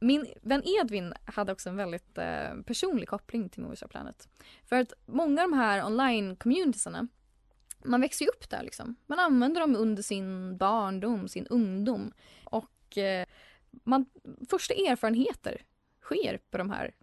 Min 0.00 0.26
vän 0.42 0.62
Edvin 0.64 1.14
hade 1.24 1.52
också 1.52 1.68
en 1.68 1.76
väldigt 1.76 2.18
eh, 2.18 2.54
personlig 2.66 3.08
koppling 3.08 3.48
till 3.48 3.62
Movistar 3.62 3.88
Planet. 3.88 4.28
För 4.64 4.76
att 4.76 4.92
många 5.06 5.42
av 5.42 5.50
de 5.50 5.56
här 5.56 5.84
online-communitiesarna, 5.84 7.08
man 7.84 8.00
växer 8.00 8.24
ju 8.24 8.28
upp 8.28 8.50
där 8.50 8.62
liksom. 8.62 8.96
Man 9.06 9.18
använder 9.18 9.60
dem 9.60 9.76
under 9.76 10.02
sin 10.02 10.56
barndom, 10.56 11.28
sin 11.28 11.46
ungdom. 11.46 12.12
Och 12.44 12.98
eh, 12.98 13.26
man, 13.70 14.06
första 14.50 14.74
erfarenheter 14.74 15.62
sker 16.02 16.40
på 16.50 16.58
de 16.58 16.70
här 16.70 16.94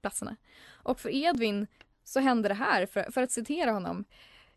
platserna. 0.00 0.36
Och 0.66 1.00
för 1.00 1.14
Edvin 1.14 1.66
så 2.04 2.20
hände 2.20 2.48
det 2.48 2.54
här, 2.54 2.86
för, 2.86 3.12
för 3.12 3.22
att 3.22 3.30
citera 3.30 3.70
honom. 3.70 4.04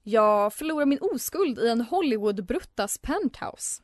Jag 0.04 0.54
förlorade 0.54 0.86
min 0.86 1.00
oskuld 1.02 1.60
i 1.60 1.68
en 1.68 1.82
Hollywood-bruttas 1.82 3.02
penthouse. 3.02 3.82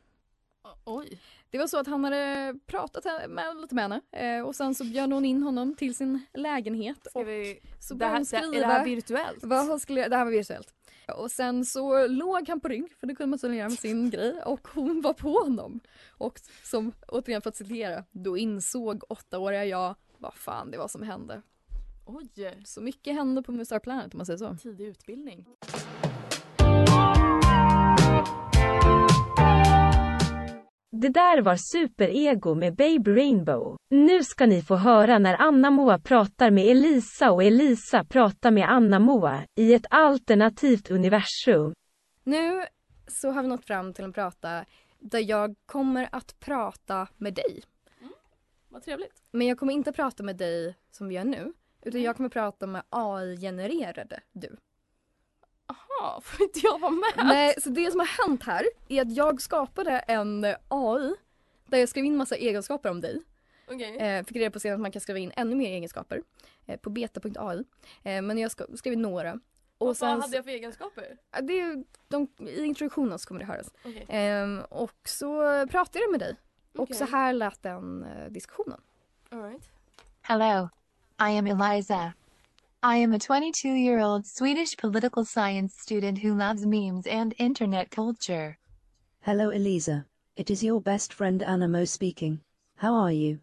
Oj. 0.86 1.20
Det 1.50 1.58
var 1.58 1.68
så 1.68 1.78
att 1.78 1.88
han 1.88 2.04
hade 2.04 2.56
pratat 2.66 3.06
med, 3.30 3.58
lite 3.62 3.76
med 3.76 3.84
henne 3.84 4.02
eh, 4.12 4.46
och 4.46 4.56
sen 4.56 4.76
så 4.76 4.84
bjöd 4.84 5.14
hon 5.14 5.26
in 5.26 5.44
honom 5.44 5.76
till 5.76 5.96
sin 5.96 6.26
lägenhet. 6.34 7.08
Ska 7.10 7.24
vi, 7.24 7.60
så 7.80 7.94
det, 7.94 8.06
här, 8.06 8.24
skriva. 8.24 8.46
är 8.56 8.60
det 8.60 8.66
här 8.66 8.86
virtuellt? 8.86 9.44
Vad 9.44 9.68
hon 9.68 9.80
skulle, 9.80 10.08
det 10.08 10.16
här 10.16 10.26
var 10.26 10.32
virtuellt. 10.32 10.74
Och 11.16 11.32
sen 11.32 11.66
så 11.66 12.08
låg 12.08 12.50
han 12.50 12.60
på 12.60 12.68
rygg, 12.68 12.94
för 13.00 13.08
det 13.08 13.16
kunde 13.16 13.30
man 13.30 13.40
tydligen 13.40 13.60
göra 13.60 13.70
med 13.70 13.80
sin 13.80 14.10
grej, 14.12 14.42
och 14.46 14.68
hon 14.74 15.02
var 15.02 15.14
på 15.14 15.30
honom. 15.30 15.80
Och 16.10 16.40
som, 16.64 16.92
återigen 17.08 17.42
för 17.42 17.50
att 17.50 17.56
citera, 17.56 18.04
då 18.12 18.38
insåg 18.38 19.04
åttaåriga 19.10 19.66
jag 19.66 19.96
vad 20.18 20.34
fan 20.34 20.72
det 20.72 20.78
var 20.78 20.88
som 20.88 21.04
hände. 21.04 21.42
Oj, 22.06 22.64
Så 22.66 22.82
mycket 22.82 23.14
hände 23.14 23.44
på 23.44 23.52
Mustar 23.52 23.80
Planet 23.80 24.14
om 24.14 24.18
man 24.18 24.26
säger 24.26 24.38
så. 24.38 24.56
tidig 24.62 24.86
utbildning. 24.88 25.46
Det 30.92 31.10
där 31.10 31.42
var 31.42 31.56
Superego 31.56 32.56
med 32.56 32.76
Babe 32.76 33.12
Rainbow. 33.12 33.78
Nu 33.90 34.24
ska 34.24 34.46
ni 34.46 34.62
få 34.62 34.76
höra 34.76 35.20
när 35.20 35.42
Anna-Moa 35.42 36.00
pratar 36.00 36.52
med 36.52 36.68
Elisa 36.68 37.32
och 37.32 37.44
Elisa 37.44 38.04
pratar 38.04 38.52
med 38.52 38.70
Anna-Moa 38.70 39.44
i 39.56 39.74
ett 39.74 39.86
alternativt 39.90 40.92
universum. 40.92 41.74
Nu 42.24 42.66
så 43.08 43.32
har 43.32 43.42
vi 43.42 43.48
nått 43.48 43.66
fram 43.66 43.94
till 43.94 44.04
en 44.04 44.14
prata 44.14 44.66
där 45.00 45.30
jag 45.30 45.56
kommer 45.66 46.10
att 46.12 46.40
prata 46.40 47.08
med 47.18 47.34
dig. 47.34 47.64
Vad 48.70 48.84
trevligt. 48.84 49.24
Men 49.32 49.48
jag 49.48 49.58
kommer 49.58 49.74
inte 49.74 49.92
prata 49.92 50.24
med 50.24 50.38
dig 50.38 50.76
som 50.92 51.08
vi 51.08 51.16
gör 51.16 51.24
nu. 51.24 51.54
Utan 51.82 52.02
jag 52.02 52.16
kommer 52.16 52.30
prata 52.30 52.68
med 52.68 52.84
AI-genererade 52.90 54.20
du. 54.32 54.58
Jaha, 56.00 56.22
får 56.24 56.44
inte 56.44 56.60
jag 56.64 56.80
vara 56.80 56.92
med? 56.92 57.26
Nej, 57.26 57.56
så 57.62 57.70
det 57.70 57.92
som 57.92 58.00
har 58.00 58.28
hänt 58.28 58.44
här 58.44 58.66
är 58.88 59.02
att 59.02 59.16
jag 59.16 59.42
skapade 59.42 59.92
en 59.92 60.46
AI 60.68 61.14
där 61.66 61.78
jag 61.78 61.90
skrev 61.90 62.06
in 62.06 62.18
massa 62.18 62.36
egenskaper 62.36 62.90
om 62.90 63.02
dig. 63.02 63.22
Okej. 63.68 63.98
Eh, 63.98 64.26
fick 64.26 64.38
reda 64.38 64.52
på 64.52 64.60
sen 64.60 64.74
att 64.74 64.80
man 64.80 64.92
kan 64.92 65.02
skriva 65.02 65.20
in 65.20 65.32
ännu 65.36 65.56
mer 65.56 65.70
egenskaper 65.70 66.22
eh, 66.66 66.80
på 66.80 66.90
beta.ai. 66.90 67.64
Eh, 68.04 68.22
men 68.22 68.38
jag 68.38 68.52
skrev 68.52 68.94
in 68.94 69.02
några. 69.02 69.40
Och 69.78 69.88
Vad 69.88 69.98
sen, 69.98 70.22
hade 70.22 70.36
jag 70.36 70.46
för 70.46 70.52
egenskaper? 70.52 71.18
Det 71.42 71.60
är, 71.60 71.84
de, 72.08 72.28
I 72.40 72.64
introduktionen 72.64 73.20
så 73.20 73.28
kommer 73.28 73.40
det 73.40 73.46
höras. 73.46 73.72
Okej. 73.86 74.06
Ehm, 74.10 74.62
och 74.70 75.00
så 75.06 75.42
pratade 75.68 76.00
jag 76.00 76.12
med 76.12 76.20
dig. 76.20 76.36
Och 76.74 76.84
Okej. 76.84 76.96
så 76.96 77.06
här 77.06 77.34
lät 77.34 77.64
den 77.64 78.04
eh, 78.04 78.32
diskussionen. 78.32 78.82
All 79.30 79.44
right. 79.44 79.70
Hello. 80.22 80.70
I 81.20 81.38
am 81.38 81.48
Eliza. 81.48 82.14
I 82.88 82.96
am 82.96 83.12
a 83.12 83.20
22 83.20 83.68
year 83.68 84.00
old 84.00 84.26
Swedish 84.26 84.78
political 84.78 85.26
science 85.26 85.76
student 85.78 86.20
who 86.20 86.34
loves 86.34 86.66
memes 86.66 87.06
and 87.06 87.36
internet 87.38 87.92
culture. 87.92 88.58
Hello, 89.24 89.50
Elisa. 89.52 90.06
It 90.38 90.50
is 90.50 90.64
your 90.64 90.80
best 90.80 91.14
friend 91.14 91.44
Anna 91.44 91.68
Mo 91.68 91.84
speaking. 91.84 92.40
How 92.78 92.94
are 92.94 93.12
you? 93.12 93.42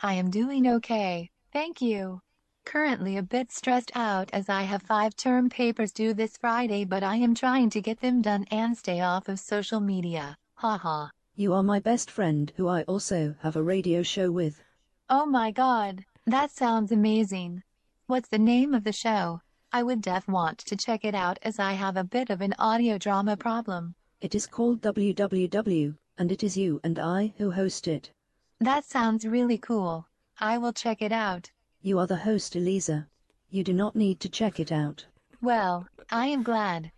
I 0.00 0.14
am 0.14 0.30
doing 0.30 0.66
okay, 0.66 1.28
thank 1.52 1.82
you. 1.82 2.22
Currently 2.64 3.18
a 3.18 3.22
bit 3.22 3.52
stressed 3.52 3.92
out 3.94 4.30
as 4.32 4.48
I 4.48 4.62
have 4.62 4.80
five 4.80 5.14
term 5.14 5.50
papers 5.50 5.92
due 5.92 6.14
this 6.14 6.38
Friday, 6.38 6.86
but 6.86 7.02
I 7.02 7.16
am 7.16 7.34
trying 7.34 7.68
to 7.68 7.82
get 7.82 8.00
them 8.00 8.22
done 8.22 8.46
and 8.50 8.74
stay 8.74 9.02
off 9.02 9.28
of 9.28 9.38
social 9.38 9.80
media. 9.80 10.38
Haha. 10.54 11.08
You 11.36 11.52
are 11.52 11.62
my 11.62 11.78
best 11.78 12.10
friend 12.10 12.50
who 12.56 12.68
I 12.68 12.84
also 12.84 13.34
have 13.42 13.54
a 13.54 13.62
radio 13.62 14.02
show 14.02 14.30
with. 14.30 14.62
Oh 15.10 15.26
my 15.26 15.50
god, 15.50 16.06
that 16.24 16.50
sounds 16.50 16.90
amazing. 16.90 17.62
What's 18.08 18.30
the 18.30 18.38
name 18.38 18.72
of 18.72 18.84
the 18.84 18.92
show? 18.92 19.42
I 19.70 19.82
would 19.82 20.00
def 20.00 20.26
want 20.28 20.60
to 20.60 20.76
check 20.78 21.04
it 21.04 21.14
out 21.14 21.38
as 21.42 21.58
I 21.58 21.74
have 21.74 21.98
a 21.98 22.04
bit 22.04 22.30
of 22.30 22.40
an 22.40 22.54
audio 22.58 22.96
drama 22.96 23.36
problem. 23.36 23.94
It 24.22 24.34
is 24.34 24.46
called 24.46 24.80
WWW, 24.80 25.94
and 26.16 26.32
it 26.32 26.42
is 26.42 26.56
you 26.56 26.80
and 26.84 26.98
I 26.98 27.34
who 27.36 27.50
host 27.50 27.86
it. 27.86 28.10
That 28.60 28.86
sounds 28.86 29.26
really 29.26 29.58
cool. 29.58 30.06
I 30.40 30.56
will 30.56 30.72
check 30.72 31.02
it 31.02 31.12
out. 31.12 31.50
You 31.82 31.98
are 31.98 32.06
the 32.06 32.16
host, 32.16 32.56
Elisa. 32.56 33.06
You 33.50 33.62
do 33.62 33.74
not 33.74 33.94
need 33.94 34.20
to 34.20 34.30
check 34.30 34.58
it 34.58 34.72
out. 34.72 35.04
Well, 35.42 35.86
I 36.10 36.28
am 36.28 36.42
glad. 36.42 36.90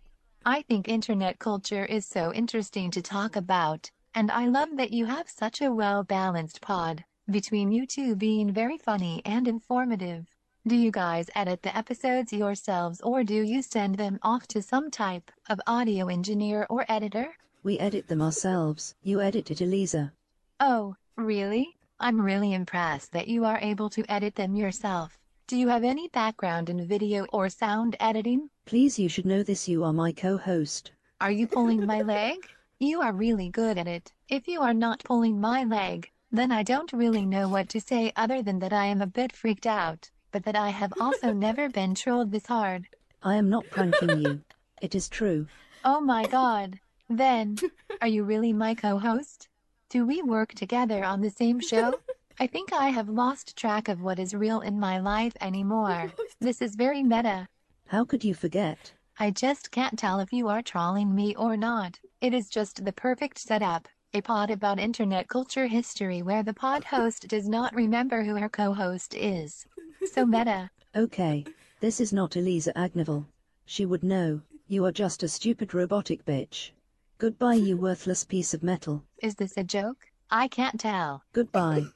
I 0.45 0.61
think 0.61 0.87
internet 0.87 1.39
culture 1.39 1.83
is 1.83 2.05
so 2.05 2.33
interesting 2.33 2.89
to 2.91 3.01
talk 3.01 3.35
about, 3.35 3.91
and 4.15 4.31
I 4.31 4.45
love 4.45 4.77
that 4.77 4.93
you 4.93 5.07
have 5.07 5.29
such 5.29 5.59
a 5.59 5.73
well 5.73 6.05
balanced 6.05 6.61
pod 6.61 7.03
between 7.29 7.69
you 7.69 7.85
two 7.85 8.15
being 8.15 8.53
very 8.53 8.77
funny 8.77 9.21
and 9.25 9.45
informative. 9.45 10.25
Do 10.67 10.75
you 10.75 10.91
guys 10.91 11.27
edit 11.33 11.63
the 11.63 11.75
episodes 11.75 12.31
yourselves 12.31 13.01
or 13.01 13.23
do 13.23 13.41
you 13.41 13.63
send 13.63 13.95
them 13.95 14.19
off 14.21 14.45
to 14.49 14.61
some 14.61 14.91
type 14.91 15.31
of 15.49 15.59
audio 15.65 16.07
engineer 16.07 16.67
or 16.69 16.85
editor? 16.87 17.33
We 17.63 17.79
edit 17.79 18.07
them 18.07 18.21
ourselves. 18.21 18.93
You 19.01 19.21
edit 19.21 19.49
it, 19.49 19.59
Elisa. 19.59 20.13
Oh, 20.59 20.95
really? 21.15 21.77
I'm 21.99 22.21
really 22.21 22.53
impressed 22.53 23.11
that 23.13 23.27
you 23.27 23.43
are 23.43 23.57
able 23.57 23.89
to 23.89 24.05
edit 24.07 24.35
them 24.35 24.55
yourself. 24.55 25.17
Do 25.47 25.57
you 25.57 25.67
have 25.69 25.83
any 25.83 26.09
background 26.09 26.69
in 26.69 26.87
video 26.87 27.25
or 27.33 27.49
sound 27.49 27.95
editing? 27.99 28.51
Please, 28.65 28.99
you 28.99 29.09
should 29.09 29.25
know 29.25 29.41
this. 29.41 29.67
You 29.67 29.83
are 29.83 29.93
my 29.93 30.11
co 30.11 30.37
host. 30.37 30.91
Are 31.19 31.31
you 31.31 31.47
pulling 31.47 31.83
my 31.87 32.03
leg? 32.03 32.37
You 32.77 33.01
are 33.01 33.13
really 33.13 33.49
good 33.49 33.79
at 33.79 33.87
it. 33.87 34.13
If 34.29 34.47
you 34.47 34.61
are 34.61 34.75
not 34.75 35.03
pulling 35.03 35.41
my 35.41 35.63
leg, 35.63 36.11
then 36.31 36.51
I 36.51 36.61
don't 36.61 36.93
really 36.93 37.25
know 37.25 37.49
what 37.49 37.67
to 37.69 37.81
say 37.81 38.13
other 38.15 38.43
than 38.43 38.59
that 38.59 38.73
I 38.73 38.85
am 38.85 39.01
a 39.01 39.07
bit 39.07 39.35
freaked 39.35 39.65
out, 39.65 40.11
but 40.31 40.43
that 40.43 40.55
I 40.55 40.69
have 40.69 40.93
also 40.99 41.33
never 41.33 41.69
been 41.69 41.95
trolled 41.95 42.31
this 42.31 42.47
hard. 42.47 42.87
I 43.23 43.35
am 43.35 43.49
not 43.49 43.69
pranking 43.69 44.21
you. 44.21 44.41
It 44.81 44.95
is 44.95 45.09
true. 45.09 45.47
Oh 45.85 46.01
my 46.01 46.25
god. 46.25 46.79
Then, 47.09 47.57
are 48.01 48.07
you 48.07 48.23
really 48.23 48.53
my 48.53 48.73
co 48.73 48.97
host? 48.97 49.47
Do 49.89 50.05
we 50.05 50.21
work 50.21 50.53
together 50.53 51.03
on 51.03 51.21
the 51.21 51.29
same 51.29 51.59
show? 51.59 51.99
I 52.39 52.47
think 52.47 52.73
I 52.73 52.89
have 52.89 53.09
lost 53.09 53.57
track 53.57 53.89
of 53.89 54.01
what 54.01 54.17
is 54.17 54.33
real 54.33 54.61
in 54.61 54.79
my 54.79 54.99
life 54.99 55.33
anymore. 55.41 56.13
This 56.39 56.61
is 56.61 56.75
very 56.75 57.03
meta. 57.03 57.47
How 57.87 58.05
could 58.05 58.23
you 58.23 58.33
forget? 58.33 58.93
I 59.19 59.29
just 59.29 59.69
can't 59.69 59.99
tell 59.99 60.19
if 60.19 60.31
you 60.33 60.47
are 60.47 60.61
trolling 60.61 61.13
me 61.13 61.35
or 61.35 61.57
not. 61.57 61.99
It 62.21 62.33
is 62.33 62.49
just 62.49 62.85
the 62.85 62.93
perfect 62.93 63.37
setup. 63.37 63.87
A 64.13 64.21
pod 64.21 64.49
about 64.49 64.79
internet 64.79 65.27
culture 65.27 65.67
history 65.67 66.21
where 66.21 66.43
the 66.43 66.53
pod 66.53 66.83
host 66.85 67.27
does 67.27 67.47
not 67.47 67.75
remember 67.75 68.23
who 68.23 68.35
her 68.35 68.49
co 68.49 68.73
host 68.73 69.13
is. 69.13 69.65
So 70.05 70.25
meta. 70.25 70.69
Okay. 70.95 71.45
This 71.79 71.99
is 71.99 72.11
not 72.13 72.35
Elisa 72.35 72.73
Agneval. 72.73 73.25
She 73.65 73.85
would 73.85 74.03
know. 74.03 74.41
You 74.67 74.85
are 74.85 74.91
just 74.91 75.23
a 75.23 75.27
stupid 75.27 75.73
robotic 75.73 76.25
bitch. 76.25 76.71
Goodbye, 77.17 77.55
you 77.55 77.77
worthless 77.77 78.23
piece 78.23 78.53
of 78.53 78.63
metal. 78.63 79.03
Is 79.21 79.35
this 79.35 79.57
a 79.57 79.63
joke? 79.63 80.07
I 80.29 80.47
can't 80.47 80.79
tell. 80.79 81.23
Goodbye. 81.33 81.85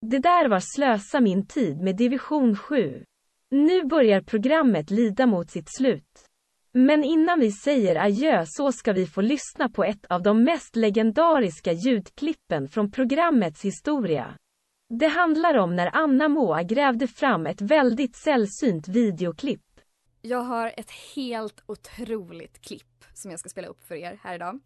Det 0.00 0.18
där 0.18 0.48
var 0.48 0.60
Slösa 0.60 1.20
min 1.20 1.46
tid 1.46 1.80
med 1.80 1.96
Division 1.96 2.56
7. 2.56 3.04
Nu 3.50 3.84
börjar 3.84 4.20
programmet 4.20 4.90
lida 4.90 5.26
mot 5.26 5.50
sitt 5.50 5.68
slut. 5.76 6.27
Men 6.80 7.04
innan 7.04 7.40
vi 7.40 7.52
säger 7.52 7.96
adjö 7.96 8.46
så 8.46 8.72
ska 8.72 8.92
vi 8.92 9.06
få 9.06 9.20
lyssna 9.20 9.68
på 9.68 9.84
ett 9.84 10.06
av 10.06 10.22
de 10.22 10.44
mest 10.44 10.76
legendariska 10.76 11.72
ljudklippen 11.72 12.68
från 12.68 12.90
programmets 12.90 13.64
historia. 13.64 14.34
Det 14.88 15.06
handlar 15.06 15.58
om 15.58 15.76
när 15.76 15.90
Anna 15.96 16.28
Moa 16.28 16.62
grävde 16.62 17.08
fram 17.08 17.46
ett 17.46 17.60
väldigt 17.60 18.16
sällsynt 18.16 18.88
videoklipp. 18.88 19.62
Jag 20.22 20.42
har 20.42 20.72
ett 20.76 20.90
helt 21.16 21.62
otroligt 21.66 22.60
klipp 22.60 23.04
som 23.14 23.30
jag 23.30 23.40
ska 23.40 23.48
spela 23.48 23.68
upp 23.68 23.84
för 23.84 23.94
er 23.94 24.20
här 24.22 24.34
idag. 24.34 24.60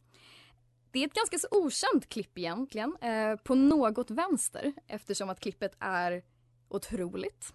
Det 0.90 0.98
är 0.98 1.06
ett 1.06 1.14
ganska 1.14 1.38
så 1.38 1.48
okänt 1.50 2.08
klipp 2.08 2.38
egentligen, 2.38 2.96
eh, 3.00 3.36
på 3.36 3.54
något 3.54 4.10
vänster 4.10 4.72
eftersom 4.86 5.30
att 5.30 5.40
klippet 5.40 5.76
är 5.78 6.22
otroligt. 6.68 7.52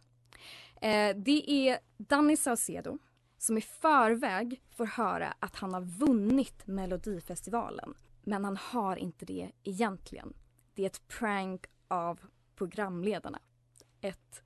Eh, 0.81 1.15
det 1.15 1.51
är 1.51 1.79
Danny 1.97 2.37
Saucedo 2.37 2.97
som 3.37 3.57
i 3.57 3.61
förväg 3.61 4.61
får 4.69 4.85
höra 4.85 5.33
att 5.39 5.55
han 5.55 5.73
har 5.73 5.81
vunnit 5.81 6.67
Melodifestivalen. 6.67 7.93
Men 8.23 8.45
han 8.45 8.57
har 8.57 8.95
inte 8.95 9.25
det 9.25 9.51
egentligen. 9.63 10.33
Det 10.73 10.81
är 10.83 10.87
ett 10.87 11.07
prank 11.07 11.65
av 11.87 12.19
programledarna. 12.55 13.39
Ett 14.01 14.43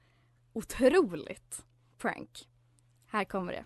otroligt 0.54 1.66
prank. 1.98 2.50
Här 3.06 3.24
kommer 3.24 3.54
det. 3.54 3.66